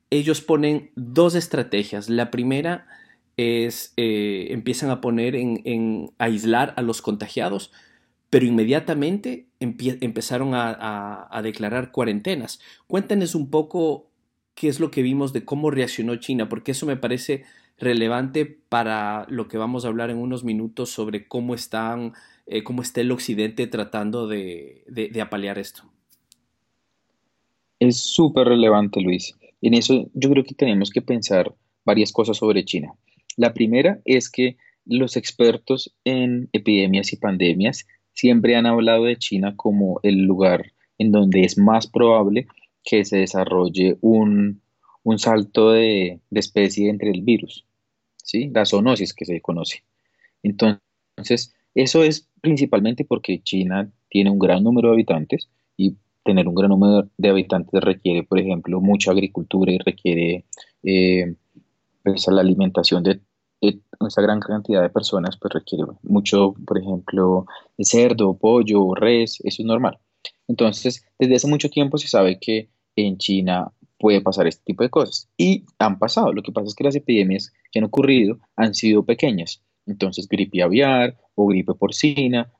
Ellos 0.08 0.40
ponen 0.40 0.90
dos 0.96 1.34
estrategias. 1.34 2.08
La 2.08 2.30
primera 2.30 2.86
es, 3.36 3.92
eh, 3.98 4.46
empiezan 4.52 4.88
a 4.88 5.02
poner 5.02 5.36
en, 5.36 6.10
aislar 6.16 6.72
a 6.78 6.82
los 6.82 7.02
contagiados, 7.02 7.72
pero 8.30 8.46
inmediatamente 8.46 9.48
empezaron 9.60 10.54
a, 10.54 11.28
a, 11.30 11.42
declarar 11.42 11.92
cuarentenas. 11.92 12.58
Cuéntanos 12.86 13.34
un 13.34 13.50
poco 13.50 14.11
qué 14.54 14.68
es 14.68 14.80
lo 14.80 14.90
que 14.90 15.02
vimos 15.02 15.32
de 15.32 15.44
cómo 15.44 15.70
reaccionó 15.70 16.16
China, 16.16 16.48
porque 16.48 16.72
eso 16.72 16.86
me 16.86 16.96
parece 16.96 17.44
relevante 17.78 18.46
para 18.46 19.26
lo 19.28 19.48
que 19.48 19.58
vamos 19.58 19.84
a 19.84 19.88
hablar 19.88 20.10
en 20.10 20.18
unos 20.18 20.44
minutos 20.44 20.90
sobre 20.90 21.26
cómo 21.26 21.54
están, 21.54 22.12
eh, 22.46 22.62
cómo 22.62 22.82
está 22.82 23.00
el 23.00 23.10
occidente 23.10 23.66
tratando 23.66 24.28
de, 24.28 24.84
de, 24.86 25.20
apalear 25.20 25.58
esto. 25.58 25.82
Es 27.80 27.98
súper 27.98 28.46
relevante, 28.46 29.00
Luis. 29.00 29.36
En 29.60 29.74
eso 29.74 30.08
yo 30.14 30.30
creo 30.30 30.44
que 30.44 30.54
tenemos 30.54 30.90
que 30.90 31.02
pensar 31.02 31.52
varias 31.84 32.12
cosas 32.12 32.36
sobre 32.36 32.64
China. 32.64 32.94
La 33.36 33.54
primera 33.54 34.00
es 34.04 34.30
que 34.30 34.56
los 34.84 35.16
expertos 35.16 35.94
en 36.04 36.48
epidemias 36.52 37.12
y 37.12 37.16
pandemias 37.16 37.86
siempre 38.12 38.56
han 38.56 38.66
hablado 38.66 39.04
de 39.04 39.16
China 39.16 39.54
como 39.56 40.00
el 40.02 40.22
lugar 40.22 40.72
en 40.98 41.12
donde 41.12 41.42
es 41.42 41.58
más 41.58 41.86
probable 41.86 42.46
que 42.84 43.04
se 43.04 43.18
desarrolle 43.18 43.96
un, 44.00 44.60
un 45.02 45.18
salto 45.18 45.70
de, 45.70 46.20
de, 46.30 46.40
especie 46.40 46.88
entre 46.88 47.10
el 47.10 47.22
virus. 47.22 47.64
¿sí? 48.16 48.50
La 48.52 48.64
zoonosis 48.64 49.14
que 49.14 49.24
se 49.24 49.40
conoce. 49.40 49.84
Entonces, 50.42 51.54
eso 51.74 52.02
es 52.02 52.28
principalmente 52.40 53.04
porque 53.04 53.42
China 53.42 53.90
tiene 54.08 54.30
un 54.30 54.38
gran 54.38 54.64
número 54.64 54.88
de 54.88 54.94
habitantes 54.94 55.48
y 55.76 55.96
tener 56.24 56.48
un 56.48 56.54
gran 56.54 56.70
número 56.70 57.08
de 57.16 57.28
habitantes 57.28 57.80
requiere, 57.80 58.22
por 58.22 58.38
ejemplo, 58.38 58.80
mucha 58.80 59.10
agricultura 59.10 59.72
y 59.72 59.78
requiere 59.78 60.44
eh, 60.82 61.34
pues, 62.02 62.26
la 62.28 62.40
alimentación 62.40 63.02
de, 63.02 63.20
esa 63.60 64.22
gran 64.22 64.40
cantidad 64.40 64.82
de 64.82 64.90
personas, 64.90 65.36
pues 65.36 65.54
requiere 65.54 65.84
mucho, 66.02 66.54
por 66.66 66.78
ejemplo, 66.78 67.46
cerdo, 67.78 68.36
pollo, 68.36 68.94
res, 68.94 69.40
eso 69.44 69.62
es 69.62 69.66
normal. 69.66 69.98
Entonces, 70.48 71.04
desde 71.18 71.36
hace 71.36 71.48
mucho 71.48 71.70
tiempo 71.70 71.98
se 71.98 72.08
sabe 72.08 72.38
que 72.40 72.68
en 72.96 73.18
China 73.18 73.72
puede 73.98 74.20
pasar 74.20 74.46
este 74.46 74.64
tipo 74.64 74.82
de 74.82 74.90
cosas. 74.90 75.28
Y 75.36 75.64
han 75.78 75.98
pasado. 75.98 76.32
Lo 76.32 76.42
que 76.42 76.52
pasa 76.52 76.66
es 76.66 76.74
que 76.74 76.84
las 76.84 76.96
epidemias 76.96 77.52
que 77.70 77.78
han 77.78 77.84
ocurrido 77.84 78.38
han 78.56 78.74
sido 78.74 79.04
pequeñas. 79.04 79.62
Entonces, 79.86 80.28
gripe 80.28 80.62
aviar 80.62 81.16
o 81.34 81.46
gripe 81.46 81.74
porcina 81.74 82.52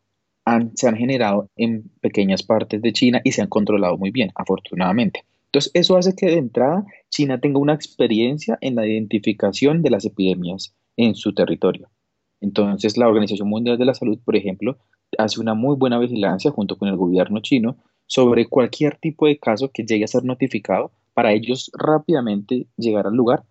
se 0.74 0.88
han 0.88 0.96
generado 0.96 1.48
en 1.56 1.90
pequeñas 2.00 2.42
partes 2.42 2.82
de 2.82 2.92
China 2.92 3.20
y 3.22 3.32
se 3.32 3.42
han 3.42 3.48
controlado 3.48 3.96
muy 3.96 4.10
bien, 4.10 4.30
afortunadamente. 4.34 5.24
Entonces, 5.46 5.70
eso 5.74 5.96
hace 5.96 6.16
que 6.16 6.26
de 6.26 6.38
entrada 6.38 6.84
China 7.10 7.40
tenga 7.40 7.58
una 7.58 7.74
experiencia 7.74 8.58
en 8.60 8.74
la 8.74 8.86
identificación 8.86 9.82
de 9.82 9.90
las 9.90 10.04
epidemias 10.04 10.74
en 10.96 11.14
su 11.14 11.34
territorio. 11.34 11.90
Entonces, 12.40 12.96
la 12.96 13.06
Organización 13.06 13.48
Mundial 13.48 13.78
de 13.78 13.84
la 13.84 13.94
Salud, 13.94 14.18
por 14.24 14.34
ejemplo, 14.34 14.78
hace 15.18 15.40
una 15.40 15.54
muy 15.54 15.76
buena 15.76 15.98
vigilancia 15.98 16.50
junto 16.50 16.76
con 16.76 16.88
el 16.88 16.96
gobierno 16.96 17.40
chino 17.40 17.76
sobre 18.06 18.48
cualquier 18.48 18.96
tipo 18.96 19.26
de 19.26 19.38
caso 19.38 19.70
que 19.72 19.84
llegue 19.84 20.04
a 20.04 20.08
ser 20.08 20.24
notificado 20.24 20.92
para 21.14 21.32
ellos 21.32 21.70
rápidamente 21.74 22.66
llegar 22.76 23.06
al 23.06 23.14
lugar 23.14 23.44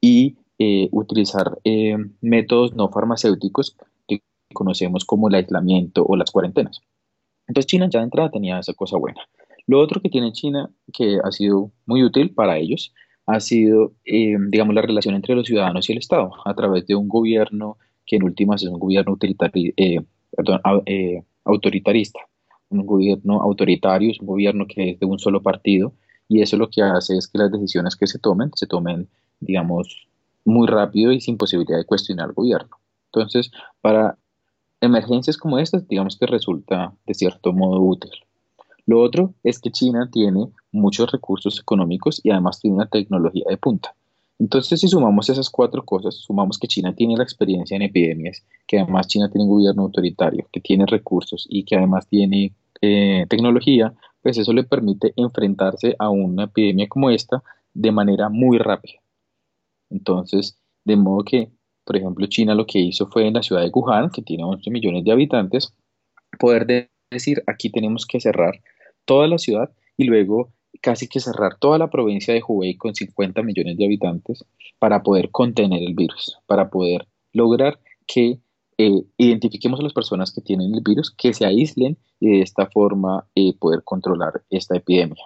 y 0.00 0.36
eh, 0.58 0.88
utilizar 0.92 1.58
eh, 1.64 1.96
métodos 2.20 2.74
no 2.74 2.88
farmacéuticos 2.88 3.76
que 4.08 4.22
conocemos 4.54 5.04
como 5.04 5.28
el 5.28 5.34
aislamiento 5.34 6.04
o 6.06 6.16
las 6.16 6.30
cuarentenas. 6.30 6.80
Entonces 7.46 7.66
China 7.66 7.88
ya 7.90 8.00
de 8.00 8.04
entrada 8.04 8.30
tenía 8.30 8.58
esa 8.58 8.74
cosa 8.74 8.96
buena. 8.96 9.20
Lo 9.66 9.80
otro 9.80 10.00
que 10.00 10.08
tiene 10.08 10.32
China 10.32 10.70
que 10.92 11.18
ha 11.22 11.32
sido 11.32 11.72
muy 11.86 12.02
útil 12.04 12.32
para 12.34 12.58
ellos 12.58 12.94
ha 13.26 13.40
sido, 13.40 13.92
eh, 14.04 14.36
digamos, 14.48 14.74
la 14.74 14.82
relación 14.82 15.14
entre 15.14 15.34
los 15.34 15.46
ciudadanos 15.46 15.88
y 15.88 15.92
el 15.92 15.98
Estado 15.98 16.30
a 16.44 16.54
través 16.54 16.86
de 16.86 16.94
un 16.94 17.08
gobierno 17.08 17.76
que 18.06 18.16
en 18.16 18.22
últimas 18.22 18.62
es 18.62 18.68
un 18.68 18.78
gobierno 18.78 19.12
autoritarista. 21.44 22.20
Un 22.68 22.84
gobierno 22.84 23.42
autoritario 23.42 24.10
es 24.10 24.20
un 24.20 24.26
gobierno 24.26 24.66
que 24.66 24.90
es 24.90 25.00
de 25.00 25.06
un 25.06 25.18
solo 25.18 25.42
partido 25.42 25.92
y 26.28 26.42
eso 26.42 26.56
lo 26.56 26.68
que 26.68 26.82
hace 26.82 27.16
es 27.16 27.28
que 27.28 27.38
las 27.38 27.52
decisiones 27.52 27.96
que 27.96 28.06
se 28.06 28.18
tomen, 28.18 28.50
se 28.54 28.66
tomen, 28.66 29.08
digamos, 29.40 30.08
muy 30.44 30.66
rápido 30.66 31.12
y 31.12 31.20
sin 31.20 31.36
posibilidad 31.36 31.78
de 31.78 31.84
cuestionar 31.84 32.28
al 32.28 32.34
gobierno. 32.34 32.76
Entonces, 33.12 33.50
para 33.80 34.18
emergencias 34.80 35.36
como 35.36 35.58
estas, 35.58 35.86
digamos 35.88 36.16
que 36.18 36.26
resulta 36.26 36.92
de 37.06 37.14
cierto 37.14 37.52
modo 37.52 37.80
útil. 37.80 38.10
Lo 38.86 39.00
otro 39.00 39.34
es 39.42 39.58
que 39.58 39.70
China 39.70 40.08
tiene 40.12 40.48
muchos 40.70 41.10
recursos 41.10 41.58
económicos 41.60 42.20
y 42.22 42.30
además 42.30 42.60
tiene 42.60 42.76
una 42.76 42.86
tecnología 42.86 43.44
de 43.48 43.56
punta. 43.56 43.94
Entonces, 44.38 44.80
si 44.80 44.88
sumamos 44.88 45.30
esas 45.30 45.48
cuatro 45.48 45.84
cosas, 45.84 46.14
sumamos 46.16 46.58
que 46.58 46.68
China 46.68 46.94
tiene 46.94 47.16
la 47.16 47.22
experiencia 47.22 47.74
en 47.74 47.82
epidemias, 47.82 48.44
que 48.66 48.78
además 48.78 49.08
China 49.08 49.30
tiene 49.30 49.44
un 49.44 49.50
gobierno 49.50 49.82
autoritario, 49.82 50.46
que 50.52 50.60
tiene 50.60 50.84
recursos 50.86 51.46
y 51.48 51.64
que 51.64 51.76
además 51.76 52.06
tiene 52.06 52.54
eh, 52.82 53.24
tecnología, 53.30 53.94
pues 54.22 54.36
eso 54.36 54.52
le 54.52 54.64
permite 54.64 55.12
enfrentarse 55.16 55.96
a 55.98 56.10
una 56.10 56.44
epidemia 56.44 56.86
como 56.88 57.10
esta 57.10 57.42
de 57.72 57.92
manera 57.92 58.28
muy 58.28 58.58
rápida. 58.58 59.00
Entonces, 59.90 60.58
de 60.84 60.96
modo 60.96 61.24
que, 61.24 61.50
por 61.84 61.96
ejemplo, 61.96 62.26
China 62.26 62.54
lo 62.54 62.66
que 62.66 62.78
hizo 62.78 63.06
fue 63.06 63.26
en 63.26 63.34
la 63.34 63.42
ciudad 63.42 63.62
de 63.62 63.70
Wuhan, 63.70 64.10
que 64.10 64.22
tiene 64.22 64.44
11 64.44 64.70
millones 64.70 65.04
de 65.04 65.12
habitantes, 65.12 65.72
poder 66.38 66.90
decir, 67.10 67.42
aquí 67.46 67.70
tenemos 67.70 68.06
que 68.06 68.20
cerrar 68.20 68.60
toda 69.04 69.28
la 69.28 69.38
ciudad 69.38 69.70
y 69.96 70.04
luego 70.04 70.52
casi 70.80 71.08
que 71.08 71.20
cerrar 71.20 71.58
toda 71.58 71.78
la 71.78 71.90
provincia 71.90 72.34
de 72.34 72.42
Hubei 72.46 72.76
con 72.76 72.94
50 72.94 73.42
millones 73.42 73.76
de 73.76 73.84
habitantes 73.84 74.44
para 74.78 75.02
poder 75.02 75.30
contener 75.30 75.82
el 75.82 75.94
virus, 75.94 76.38
para 76.46 76.70
poder 76.70 77.06
lograr 77.32 77.78
que 78.06 78.40
eh, 78.78 79.02
identifiquemos 79.16 79.80
a 79.80 79.82
las 79.82 79.92
personas 79.92 80.32
que 80.32 80.42
tienen 80.42 80.74
el 80.74 80.82
virus, 80.82 81.10
que 81.10 81.32
se 81.32 81.46
aíslen 81.46 81.96
y 82.20 82.38
de 82.38 82.42
esta 82.42 82.66
forma 82.66 83.26
eh, 83.34 83.54
poder 83.58 83.82
controlar 83.84 84.42
esta 84.50 84.76
epidemia. 84.76 85.24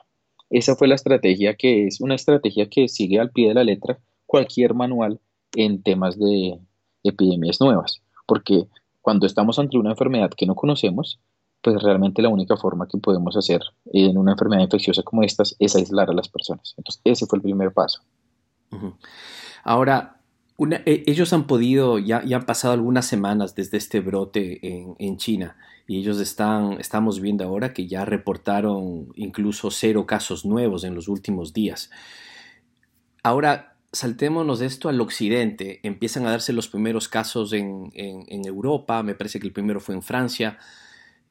Esa 0.50 0.76
fue 0.76 0.88
la 0.88 0.95
estrategia 0.95 1.54
que 1.54 1.87
es 1.87 2.00
una 2.00 2.14
estrategia 2.14 2.69
que 2.69 2.88
sigue 2.88 3.19
al 3.19 3.30
pie 3.30 3.49
de 3.49 3.54
la 3.54 3.64
letra 3.64 3.99
cualquier 4.26 4.75
manual 4.75 5.21
en 5.54 5.83
temas 5.83 6.19
de 6.19 6.59
epidemias 7.02 7.61
nuevas, 7.61 8.02
porque 8.26 8.66
cuando 9.00 9.26
estamos 9.26 9.59
ante 9.59 9.78
una 9.78 9.90
enfermedad 9.90 10.30
que 10.30 10.47
no 10.47 10.54
conocemos, 10.54 11.19
pues 11.62 11.83
realmente 11.83 12.23
la 12.23 12.29
única 12.29 12.57
forma 12.57 12.88
que 12.88 12.99
podemos 12.99 13.37
hacer 13.37 13.61
en 13.93 14.17
una 14.17 14.33
enfermedad 14.33 14.62
infecciosa 14.62 15.02
como 15.02 15.23
esta 15.23 15.43
es 15.59 15.76
aislar 15.76 16.11
a 16.11 16.14
las 16.14 16.29
personas. 16.29 16.75
Entonces, 16.76 17.02
ese 17.05 17.26
fue 17.26 17.38
el 17.38 17.43
primer 17.43 17.73
paso. 17.73 18.02
Ahora, 19.64 20.21
e, 20.87 21.02
ellos 21.07 21.33
han 21.33 21.47
podido, 21.47 21.99
ya, 21.99 22.25
ya, 22.25 22.37
han 22.37 22.47
pasado 22.47 22.75
algunas 22.75 23.07
semanas 23.07 23.55
desde 23.55 23.79
este 23.79 24.00
brote 24.00 24.61
en, 24.99 25.17
China 25.17 25.57
y 25.87 25.99
ellos 25.99 26.21
están, 26.21 26.75
estamos 26.79 27.21
viendo 27.21 27.45
ahora 27.45 27.73
que 27.73 27.88
ya 27.88 28.05
reportaron 28.05 29.09
incluso 29.17 29.71
cero 29.71 30.07
casos 30.07 30.45
nuevos 30.45 30.85
en 30.85 30.95
los 30.95 31.09
últimos 31.09 31.52
días. 31.52 31.90
Ahora, 33.23 33.76
saltémonos 33.93 34.61
de 34.61 34.67
esto 34.67 34.88
al 34.88 35.00
occidente. 35.00 35.81
Empiezan 35.83 36.26
a 36.26 36.31
darse 36.31 36.52
los 36.52 36.69
primeros 36.69 37.09
casos 37.09 37.52
en, 37.52 37.90
Europa, 37.95 39.02
me 39.02 39.14
parece 39.14 39.40
que 39.40 39.47
el 39.47 39.52
primero 39.52 39.81
fue 39.81 39.95
en 39.95 40.02
Francia. 40.02 40.59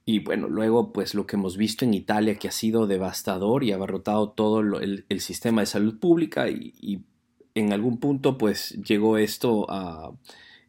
Y 0.10 0.20
bueno, 0.20 0.48
luego 0.48 0.92
pues 0.92 1.14
lo 1.14 1.28
que 1.28 1.36
hemos 1.36 1.56
visto 1.56 1.86
en 1.86 1.94
Italia 1.94 2.34
que 2.34 2.48
ha 2.48 2.52
sido 2.52 2.88
devastador 2.88 3.64
y 3.64 3.72
ha 3.72 3.76
abarrotado 3.76 4.32
todo 4.32 4.62
el, 4.80 5.06
sistema 5.20 5.62
de 5.62 5.68
salud 5.68 6.00
pública 6.00 6.50
y 6.50 7.04
en 7.54 7.74
algún 7.74 8.00
punto 8.00 8.36
pues 8.36 8.72
llegó 8.84 9.20
esto 9.20 9.68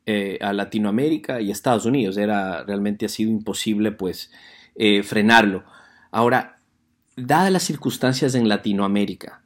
eh, 0.04 0.38
a, 0.42 0.52
Latinoamérica 0.52 1.40
y 1.40 1.50
Estados 1.50 1.86
Unidos. 1.86 2.18
Era, 2.18 2.64
realmente 2.64 3.06
ha 3.06 3.08
sido 3.08 3.30
imposible 3.30 3.92
pues 3.92 4.30
eh, 4.74 5.02
frenarlo. 5.02 5.64
Ahora, 6.10 6.58
dadas 7.16 7.50
las 7.50 7.62
circunstancias 7.62 8.34
en 8.34 8.46
Latinoamérica, 8.46 9.42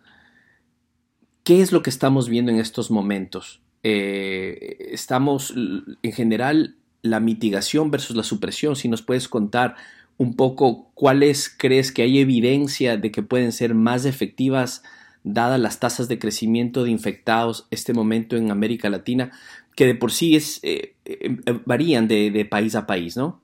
¿qué 1.45 1.61
es 1.61 1.71
lo 1.71 1.85
que 1.85 1.91
estamos 1.91 2.29
viendo 2.29 2.51
en 2.51 2.59
estos 2.59 2.91
momentos? 2.91 3.63
Eh, 3.85 4.89
estamos, 4.91 5.55
en 5.55 6.13
general, 6.13 6.79
la 7.04 7.20
mitigación 7.20 7.90
versus 7.90 8.16
la 8.16 8.23
supresión, 8.23 8.76
si 8.76 8.88
nos 8.88 9.02
puedes 9.02 9.28
contar 9.28 9.76
un 10.16 10.34
poco 10.34 10.90
cuáles 10.94 11.54
crees 11.54 11.92
que 11.92 12.02
hay 12.02 12.18
evidencia 12.18 12.96
de 12.96 13.11
que 13.11 13.23
pueden 13.23 13.52
ser 13.52 13.75
más 13.75 14.06
efectivas 14.06 14.82
dadas 15.23 15.61
las 15.61 15.80
tasas 15.80 16.08
de 16.08 16.18
crecimiento 16.18 16.82
de 16.82 16.90
infectados 16.90 17.66
este 17.70 17.92
momento 17.92 18.37
en 18.37 18.50
América 18.50 18.88
Latina, 18.88 19.32
que 19.76 19.87
de 19.87 19.94
por 19.94 20.12
sí 20.12 20.34
es, 20.34 20.61
eh, 20.62 20.94
eh, 21.04 21.37
varían 21.66 22.08
de, 22.08 22.46
país 22.50 22.75
a 22.75 22.87
país, 22.87 23.18
¿no? 23.18 23.42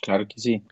Claro 0.00 0.26
que 0.26 0.40
sí. 0.40 0.62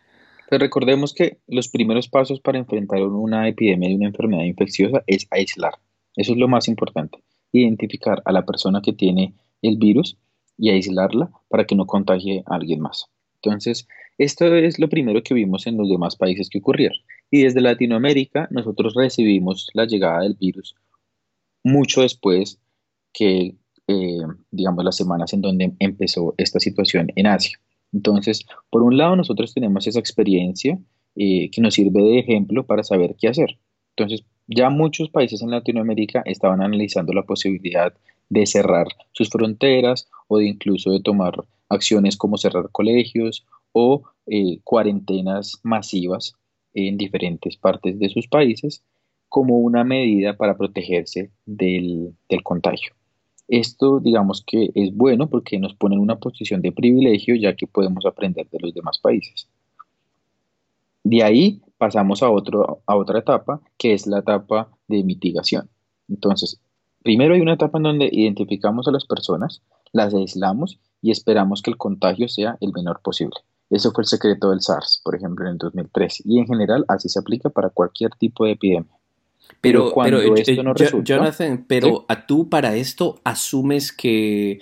Pues 0.49 0.61
recordemos 0.61 1.13
que 1.13 1.39
los 1.47 1.69
primeros 1.69 2.09
pasos 2.09 2.41
para 2.41 2.59
enfrentar 2.59 3.03
una 3.03 3.49
epidemia 3.49 3.91
de 3.91 3.97
una 3.97 4.07
enfermedad 4.07 4.45
infecciosa 4.45 5.03
es 5.07 5.27
aislar. 5.31 5.75
Eso 6.15 6.33
es 6.33 6.39
lo 6.39 6.49
más 6.49 6.69
importante. 6.69 7.23
Identificar 7.53 8.23
a 8.25 8.33
la 8.33 8.47
persona 8.47 8.81
que 8.81 8.95
tiene 8.95 9.35
el 9.61 9.77
virus 9.77 10.17
y 10.59 10.71
aislarla 10.71 11.31
para 11.49 11.65
que 11.65 11.75
no 11.75 11.87
contagie 11.87 12.43
a 12.47 12.57
alguien 12.57 12.81
más. 12.81 13.07
Entonces, 13.43 13.87
esto 14.19 14.55
es 14.55 14.79
lo 14.79 14.89
primero 14.89 15.23
que 15.23 15.35
vimos 15.35 15.67
en 15.67 15.77
los 15.77 15.89
demás 15.89 16.17
países 16.17 16.49
que 16.49 16.59
ocurrieron. 16.59 16.99
Y 17.31 17.43
desde 17.43 17.61
Latinoamérica 17.61 18.49
nosotros 18.51 18.95
recibimos 18.95 19.69
la 19.75 19.85
llegada 19.85 20.21
del 20.21 20.35
virus 20.35 20.75
mucho 21.67 22.03
después 22.03 22.61
que, 23.13 23.57
eh, 23.89 24.19
digamos, 24.53 24.85
las 24.85 24.97
semanas 24.97 25.33
en 25.33 25.41
donde 25.41 25.73
empezó 25.81 26.35
esta 26.39 26.61
situación 26.61 27.09
en 27.17 27.27
Asia. 27.27 27.59
Entonces, 27.93 28.47
por 28.71 28.83
un 28.83 28.97
lado, 28.97 29.17
nosotros 29.17 29.53
tenemos 29.53 29.87
esa 29.87 29.99
experiencia 29.99 30.79
eh, 31.17 31.51
que 31.51 31.61
nos 31.61 31.75
sirve 31.75 32.03
de 32.03 32.19
ejemplo 32.21 32.65
para 32.67 32.85
saber 32.85 33.17
qué 33.19 33.29
hacer. 33.29 33.59
Entonces, 33.97 34.25
ya 34.47 34.71
muchos 34.71 35.11
países 35.11 35.43
en 35.43 35.51
Latinoamérica 35.51 36.23
estaban 36.25 36.63
analizando 36.63 37.13
la 37.13 37.25
posibilidad 37.25 37.93
de 38.29 38.47
cerrar 38.47 38.89
sus 39.13 39.29
fronteras 39.29 40.09
o 40.29 40.39
de 40.39 40.47
incluso 40.47 40.91
de 40.91 41.01
tomar 41.01 41.45
acciones 41.69 42.17
como 42.17 42.39
cerrar 42.39 42.71
colegios 42.71 43.47
o 43.73 44.03
eh, 44.27 44.59
cuarentenas 44.65 45.61
masivas 45.63 46.35
en 46.75 46.97
diferentes 46.97 47.57
partes 47.57 47.99
de 47.99 48.09
sus 48.09 48.27
países 48.29 48.83
como 49.29 49.59
una 49.59 49.85
medida 49.85 50.37
para 50.37 50.57
protegerse 50.57 51.31
del, 51.45 52.15
del, 52.29 52.43
contagio. 52.43 52.93
Esto 53.49 54.01
digamos 54.01 54.43
que 54.45 54.71
es 54.75 54.95
bueno 54.95 55.29
porque 55.29 55.59
nos 55.59 55.75
pone 55.75 55.95
en 55.95 56.01
una 56.01 56.19
posición 56.19 56.63
de 56.63 56.73
privilegio 56.73 57.35
ya 57.37 57.55
que 57.55 57.67
podemos 57.67 58.07
aprender 58.07 58.49
de 58.51 58.59
los 58.61 58.75
demás 58.75 58.99
países. 58.99 59.49
De 61.05 61.23
ahí 61.23 61.61
pasamos 61.79 62.23
a, 62.23 62.31
otro, 62.31 62.83
a 62.87 62.97
otra 62.97 63.21
etapa 63.21 63.61
que 63.79 63.93
es 63.93 64.07
la 64.07 64.19
etapa 64.19 64.71
de 64.89 65.05
mitigación. 65.05 65.69
Entonces, 66.09 66.61
primero 67.07 67.35
hay 67.37 67.41
una 67.41 67.55
etapa 67.55 67.79
en 67.79 67.85
donde 67.85 68.09
identificamos 68.11 68.89
a 68.89 68.91
las 68.91 69.07
personas, 69.07 69.63
las 69.93 70.13
aislamos 70.13 70.81
y 71.01 71.13
esperamos 71.13 71.63
que 71.63 71.71
el 71.71 71.77
contagio 71.77 72.27
sea 72.27 72.59
el 72.61 72.73
menor 72.73 73.01
posible. 73.01 73.37
Eso 73.71 73.93
fue 73.93 74.03
el 74.03 74.09
secreto 74.09 74.51
del 74.51 74.61
SARS, 74.61 75.03
por 75.05 75.15
ejemplo, 75.15 75.45
en 75.45 75.53
el 75.53 75.59
2003. 75.59 76.23
Y 76.25 76.41
en 76.41 76.49
general 76.49 76.85
así 76.89 77.09
se 77.09 77.21
aplica 77.21 77.49
para 77.49 77.71
cualquier 77.71 78.11
tipo 78.17 78.45
de 78.45 78.53
epidemia. 78.53 78.91
Pero, 79.61 79.93
cuando 79.93 80.21
eh, 80.21 80.33
esto 80.37 80.65
no 80.65 80.75
resulta, 80.75 81.05
Jonathan, 81.05 81.65
pero 81.69 82.07
a 82.09 82.27
tú 82.27 82.49
para 82.49 82.75
esto 82.75 83.21
asumes 83.23 83.93
que 83.93 84.59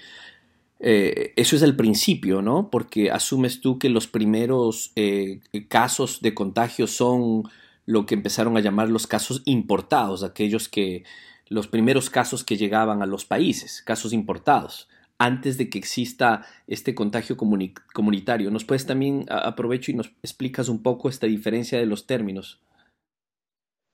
eh, 0.80 1.32
eso 1.36 1.56
es 1.56 1.62
el 1.62 1.76
principio, 1.76 2.42
¿no? 2.42 2.68
Porque 2.68 3.10
asumes 3.10 3.62
tú 3.62 3.78
que 3.78 3.88
los 3.88 4.06
primeros 4.06 4.92
eh, 4.96 5.40
casos 5.68 6.20
de 6.20 6.34
contagio 6.34 6.86
son 6.86 7.44
lo 7.86 8.04
que 8.04 8.14
empezaron 8.14 8.58
a 8.58 8.60
llamar 8.60 8.90
los 8.90 9.06
casos 9.06 9.40
importados, 9.46 10.22
aquellos 10.22 10.68
que 10.68 11.04
los 11.48 11.68
primeros 11.68 12.10
casos 12.10 12.44
que 12.44 12.56
llegaban 12.56 13.02
a 13.02 13.06
los 13.06 13.24
países, 13.24 13.82
casos 13.82 14.12
importados 14.12 14.88
antes 15.18 15.58
de 15.58 15.70
que 15.70 15.78
exista 15.78 16.44
este 16.66 16.94
contagio 16.94 17.36
comunitario. 17.36 18.50
¿Nos 18.50 18.64
puedes 18.64 18.86
también, 18.86 19.26
aprovecho 19.28 19.90
y 19.90 19.94
nos 19.94 20.08
explicas 20.22 20.68
un 20.68 20.82
poco 20.82 21.08
esta 21.08 21.26
diferencia 21.26 21.78
de 21.78 21.86
los 21.86 22.06
términos? 22.06 22.60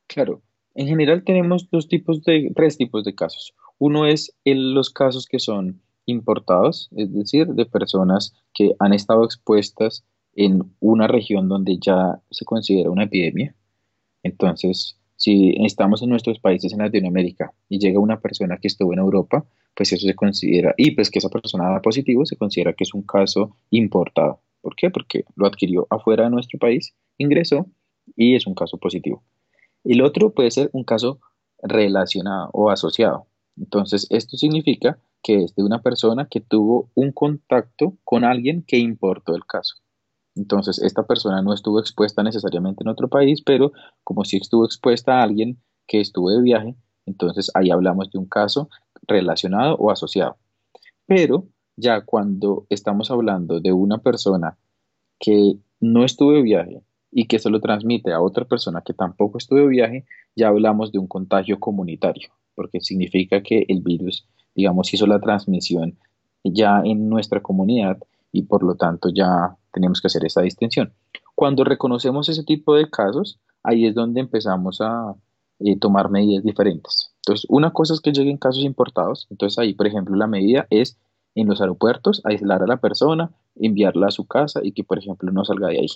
Claro, 0.09 0.43
en 0.75 0.87
general 0.87 1.25
tenemos 1.25 1.69
dos 1.71 1.89
tipos 1.89 2.23
de, 2.23 2.51
tres 2.55 2.77
tipos 2.77 3.05
de 3.05 3.15
casos. 3.15 3.55
Uno 3.79 4.07
es 4.07 4.35
los 4.45 4.91
casos 4.91 5.27
que 5.27 5.39
son 5.39 5.81
importados, 6.07 6.89
es 6.97 7.13
decir, 7.13 7.47
de 7.49 7.67
personas 7.67 8.35
que 8.55 8.75
han 8.79 8.93
estado 8.93 9.25
expuestas 9.25 10.05
en 10.35 10.75
una 10.81 11.07
región 11.07 11.49
donde 11.49 11.79
ya 11.79 12.21
se 12.31 12.45
considera 12.45 12.91
una 12.91 13.05
epidemia. 13.05 13.55
Entonces, 14.23 15.00
si 15.21 15.55
estamos 15.67 16.01
en 16.01 16.09
nuestros 16.09 16.39
países 16.39 16.73
en 16.73 16.79
Latinoamérica 16.79 17.53
y 17.69 17.79
llega 17.79 18.01
una 18.01 18.21
persona 18.21 18.57
que 18.57 18.69
estuvo 18.69 18.95
en 18.95 19.01
Europa, 19.01 19.45
pues 19.75 19.93
eso 19.93 20.07
se 20.07 20.15
considera, 20.15 20.75
y 20.79 20.93
pues 20.93 21.11
que 21.11 21.19
esa 21.19 21.29
persona 21.29 21.69
da 21.69 21.83
positivo, 21.83 22.25
se 22.25 22.37
considera 22.37 22.73
que 22.73 22.85
es 22.85 22.95
un 22.95 23.03
caso 23.03 23.55
importado. 23.69 24.41
¿Por 24.63 24.75
qué? 24.75 24.89
Porque 24.89 25.25
lo 25.37 25.47
adquirió 25.47 25.87
afuera 25.91 26.25
de 26.25 26.31
nuestro 26.31 26.59
país, 26.59 26.95
ingresó 27.19 27.67
y 28.17 28.35
es 28.35 28.47
un 28.47 28.55
caso 28.55 28.79
positivo. 28.79 29.23
El 29.85 30.01
otro 30.01 30.31
puede 30.33 30.51
ser 30.51 30.71
un 30.73 30.85
caso 30.85 31.21
relacionado 31.63 32.49
o 32.55 32.71
asociado. 32.71 33.27
Entonces, 33.59 34.07
esto 34.09 34.39
significa 34.39 34.99
que 35.23 35.45
es 35.45 35.55
de 35.55 35.63
una 35.63 35.83
persona 35.83 36.29
que 36.31 36.41
tuvo 36.41 36.89
un 36.95 37.13
contacto 37.13 37.99
con 38.05 38.25
alguien 38.25 38.65
que 38.67 38.79
importó 38.79 39.35
el 39.37 39.45
caso. 39.45 39.75
Entonces, 40.37 40.81
esta 40.81 41.03
persona 41.05 41.43
no 41.43 41.53
estuvo 41.53 41.81
expuesta 41.81 42.23
necesariamente 42.23 42.83
en 42.85 42.89
otro 42.89 43.09
país, 43.09 43.43
pero 43.43 43.73
como 44.05 44.25
si 44.25 44.37
estuvo 44.37 44.65
expuesta 44.65 45.19
a 45.19 45.23
alguien 45.23 45.59
que 45.87 46.01
estuvo 46.01 46.31
de 46.31 46.43
viaje, 46.43 46.77
entonces 47.07 47.51
ahí 47.55 47.71
hablamos 47.71 48.11
de 48.11 48.19
un 48.19 48.27
caso 48.27 48.69
relacionado 49.03 49.75
o 49.77 49.91
asociado. 49.91 50.37
Pero 51.07 51.49
ya 51.77 52.03
cuando 52.03 52.67
estamos 52.69 53.11
hablando 53.11 53.61
de 53.61 53.73
una 53.73 53.99
persona 53.99 54.57
que 55.19 55.55
no 55.81 56.05
estuvo 56.05 56.33
de 56.33 56.43
viaje 56.43 56.83
y 57.11 57.27
que 57.27 57.39
se 57.39 57.51
lo 57.51 57.61
transmite 57.61 58.13
a 58.13 58.21
otra 58.21 58.45
persona 58.45 58.83
que 58.83 58.95
tampoco 58.95 59.39
estuvo 59.39 59.59
de 59.61 59.67
viaje, 59.67 60.05
ya 60.37 60.49
hablamos 60.49 60.93
de 60.93 60.99
un 60.99 61.09
contagio 61.09 61.59
comunitario, 61.59 62.29
porque 62.55 62.81
significa 62.81 63.43
que 63.43 63.65
el 63.69 63.81
virus, 63.81 64.27
digamos, 64.55 64.93
hizo 64.95 65.07
la 65.07 65.21
transmisión 65.21 65.99
ya 66.45 66.83
en 66.85 67.09
nuestra 67.09 67.41
comunidad 67.41 67.99
y 68.33 68.43
por 68.43 68.63
lo 68.63 68.77
tanto 68.77 69.09
ya 69.15 69.57
tenemos 69.73 70.01
que 70.01 70.07
hacer 70.07 70.25
esa 70.25 70.43
distinción. 70.43 70.93
Cuando 71.35 71.65
reconocemos 71.65 72.29
ese 72.29 72.45
tipo 72.45 72.75
de 72.75 72.91
casos, 72.91 73.39
ahí 73.63 73.87
es 73.87 73.95
donde 73.95 74.21
empezamos 74.21 74.81
a 74.81 75.15
eh, 75.61 75.79
tomar 75.79 76.11
medidas 76.11 76.45
diferentes. 76.45 77.13
Entonces, 77.17 77.47
una 77.49 77.73
cosa 77.73 77.95
es 77.95 78.01
que 78.01 78.13
lleguen 78.13 78.39
casos 78.39 78.65
importados, 78.65 79.27
entonces 79.31 79.59
ahí, 79.59 79.75
por 79.75 79.87
ejemplo, 79.87 80.17
la 80.17 80.27
medida 80.27 80.67
es 80.71 80.99
en 81.35 81.49
los 81.49 81.61
aeropuertos 81.61 82.23
aislar 82.25 82.63
a 82.63 82.67
la 82.67 82.79
persona, 82.79 83.31
enviarla 83.57 84.09
a 84.09 84.11
su 84.11 84.27
casa 84.27 84.61
y 84.63 84.73
que, 84.73 84.85
por 84.85 84.99
ejemplo, 84.99 85.31
no 85.31 85.45
salga 85.45 85.69
de 85.69 85.81
ahí. 85.81 85.89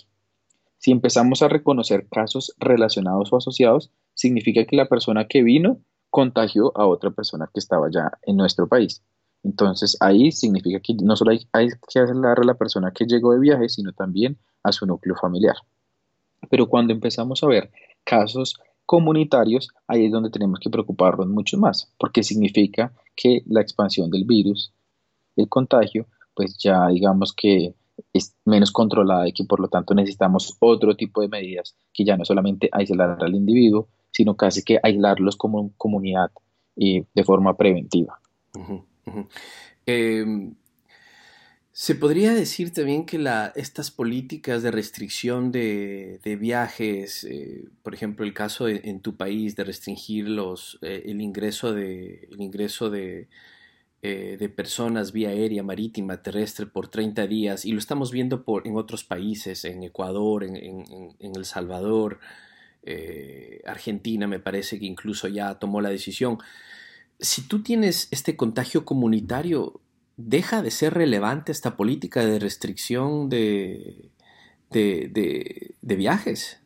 Si 0.77 0.91
empezamos 0.91 1.41
a 1.41 1.47
reconocer 1.47 2.07
casos 2.09 2.53
relacionados 2.59 3.33
o 3.33 3.37
asociados, 3.37 3.91
significa 4.13 4.65
que 4.65 4.75
la 4.75 4.87
persona 4.87 5.27
que 5.27 5.43
vino 5.43 5.79
contagió 6.09 6.71
a 6.77 6.85
otra 6.85 7.11
persona 7.11 7.49
que 7.53 7.59
estaba 7.59 7.89
ya 7.91 8.11
en 8.23 8.37
nuestro 8.37 8.67
país. 8.67 9.03
Entonces 9.45 9.95
ahí 9.99 10.31
significa 10.31 10.79
que 10.79 10.95
no 10.95 11.15
solo 11.15 11.31
hay, 11.31 11.69
que 11.87 11.99
aislar 11.99 12.39
a 12.39 12.43
la 12.43 12.55
persona 12.55 12.91
que 12.91 13.05
llegó 13.05 13.31
de 13.31 13.39
viaje, 13.39 13.69
sino 13.69 13.93
también 13.93 14.37
a 14.63 14.71
su 14.71 14.87
núcleo 14.87 15.15
familiar. 15.15 15.55
Pero 16.49 16.67
cuando 16.67 16.93
empezamos 16.93 17.43
a 17.43 17.47
ver 17.47 17.71
casos 18.03 18.59
comunitarios, 18.87 19.69
ahí 19.87 20.05
es 20.05 20.11
donde 20.11 20.31
tenemos 20.31 20.59
que 20.59 20.71
preocuparnos 20.71 21.27
mucho 21.27 21.59
más, 21.59 21.93
porque 21.99 22.23
significa 22.23 22.91
que 23.15 23.43
la 23.45 23.61
expansión 23.61 24.09
del 24.09 24.25
virus, 24.25 24.73
el 25.35 25.47
contagio, 25.47 26.07
pues 26.33 26.57
ya 26.57 26.87
digamos 26.87 27.31
que 27.31 27.75
es 28.13 28.35
menos 28.45 28.71
controlada 28.71 29.27
y 29.27 29.31
que 29.31 29.45
por 29.45 29.59
lo 29.59 29.67
tanto 29.67 29.93
necesitamos 29.93 30.57
otro 30.59 30.95
tipo 30.95 31.21
de 31.21 31.27
medidas 31.27 31.75
que 31.93 32.03
ya 32.03 32.17
no 32.17 32.25
solamente 32.25 32.67
aislar 32.71 33.23
al 33.23 33.35
individuo, 33.35 33.89
sino 34.09 34.35
casi 34.35 34.63
que 34.63 34.79
aislarlos 34.81 35.35
como 35.35 35.71
comunidad 35.77 36.31
y 36.75 37.05
de 37.13 37.23
forma 37.23 37.55
preventiva. 37.55 38.19
Em, 39.85 40.55
se 41.77 41.93
podría 41.93 42.33
decir 42.33 42.71
también 42.71 43.05
que 43.05 43.19
estas 43.55 43.91
políticas 43.91 44.63
de 44.63 44.71
restricción 44.71 45.51
de, 45.51 46.37
viajes, 46.39 47.25
eh, 47.25 47.65
por 47.83 47.93
ejemplo, 47.93 48.25
el 48.25 48.33
caso 48.33 48.69
en 48.69 49.01
tu 49.01 49.17
país 49.17 49.57
de 49.57 49.65
restringir 49.65 50.29
los, 50.29 50.79
eh, 50.81 51.03
el 51.07 51.19
ingreso 51.19 51.75
eh, 51.75 53.27
de 54.01 54.49
personas 54.55 55.11
vía 55.11 55.29
aérea, 55.31 55.63
marítima, 55.63 56.21
terrestre 56.21 56.65
por 56.65 56.87
30 56.87 57.27
días, 57.27 57.65
y 57.65 57.73
lo 57.73 57.79
estamos 57.79 58.09
viendo 58.09 58.45
en 58.63 58.77
otros 58.77 59.03
países, 59.03 59.65
en 59.65 59.83
Ecuador, 59.83 60.45
en 60.45 60.85
El 61.19 61.43
Salvador, 61.43 62.19
Argentina 63.65 64.27
me 64.27 64.39
parece 64.39 64.79
que 64.79 64.85
incluso 64.85 65.27
ya 65.27 65.55
tomó 65.55 65.81
la 65.81 65.89
decisión 65.89 66.37
si 67.19 67.47
tú 67.47 67.63
tienes 67.63 68.07
este 68.11 68.35
contagio 68.35 68.85
comunitario, 68.85 69.81
deja 70.17 70.61
de 70.61 70.71
ser 70.71 70.93
relevante 70.93 71.51
esta 71.51 71.75
política 71.75 72.25
de 72.25 72.39
restricción 72.39 73.29
de, 73.29 74.11
de, 74.69 75.75
viajes. 75.81 76.61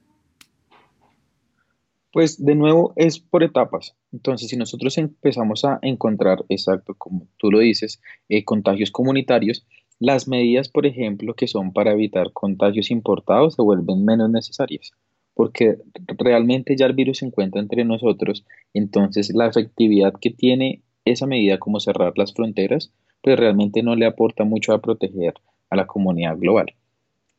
Pues 2.11 2.43
de 2.43 2.55
nuevo 2.55 2.93
es 2.95 3.19
por 3.19 3.43
etapas. 3.43 3.95
Entonces, 4.11 4.49
si 4.49 4.57
nosotros 4.57 4.97
empezamos 4.97 5.63
a 5.63 5.79
encontrar, 5.81 6.43
exacto, 6.49 6.95
como 6.97 7.27
tú 7.37 7.51
lo 7.51 7.59
dices, 7.59 8.01
eh, 8.29 8.43
contagios 8.43 8.91
comunitarios, 8.91 9.65
las 9.99 10.27
medidas, 10.27 10.69
por 10.69 10.85
ejemplo, 10.85 11.35
que 11.35 11.47
son 11.47 11.73
para 11.73 11.91
evitar 11.91 12.31
contagios 12.33 12.89
importados 12.89 13.55
se 13.55 13.61
vuelven 13.61 14.05
menos 14.05 14.29
necesarias, 14.29 14.91
porque 15.39 15.77
realmente 16.17 16.75
ya 16.75 16.85
el 16.85 16.91
virus 16.91 17.19
se 17.19 17.25
encuentra 17.25 17.61
entre 17.61 17.85
nosotros, 17.85 18.43
entonces 18.73 19.33
la 19.33 19.47
efectividad 19.47 20.13
que 20.19 20.31
tiene 20.31 20.81
esa 21.05 21.27
medida 21.27 21.59
como 21.59 21.79
cerrar 21.79 22.11
las 22.17 22.33
fronteras, 22.33 22.91
pues 23.21 23.39
realmente 23.39 23.81
no 23.81 23.95
le 23.95 24.05
aporta 24.05 24.43
mucho 24.43 24.73
a 24.73 24.81
proteger 24.81 25.35
a 25.69 25.77
la 25.77 25.87
comunidad 25.87 26.37
global. 26.37 26.73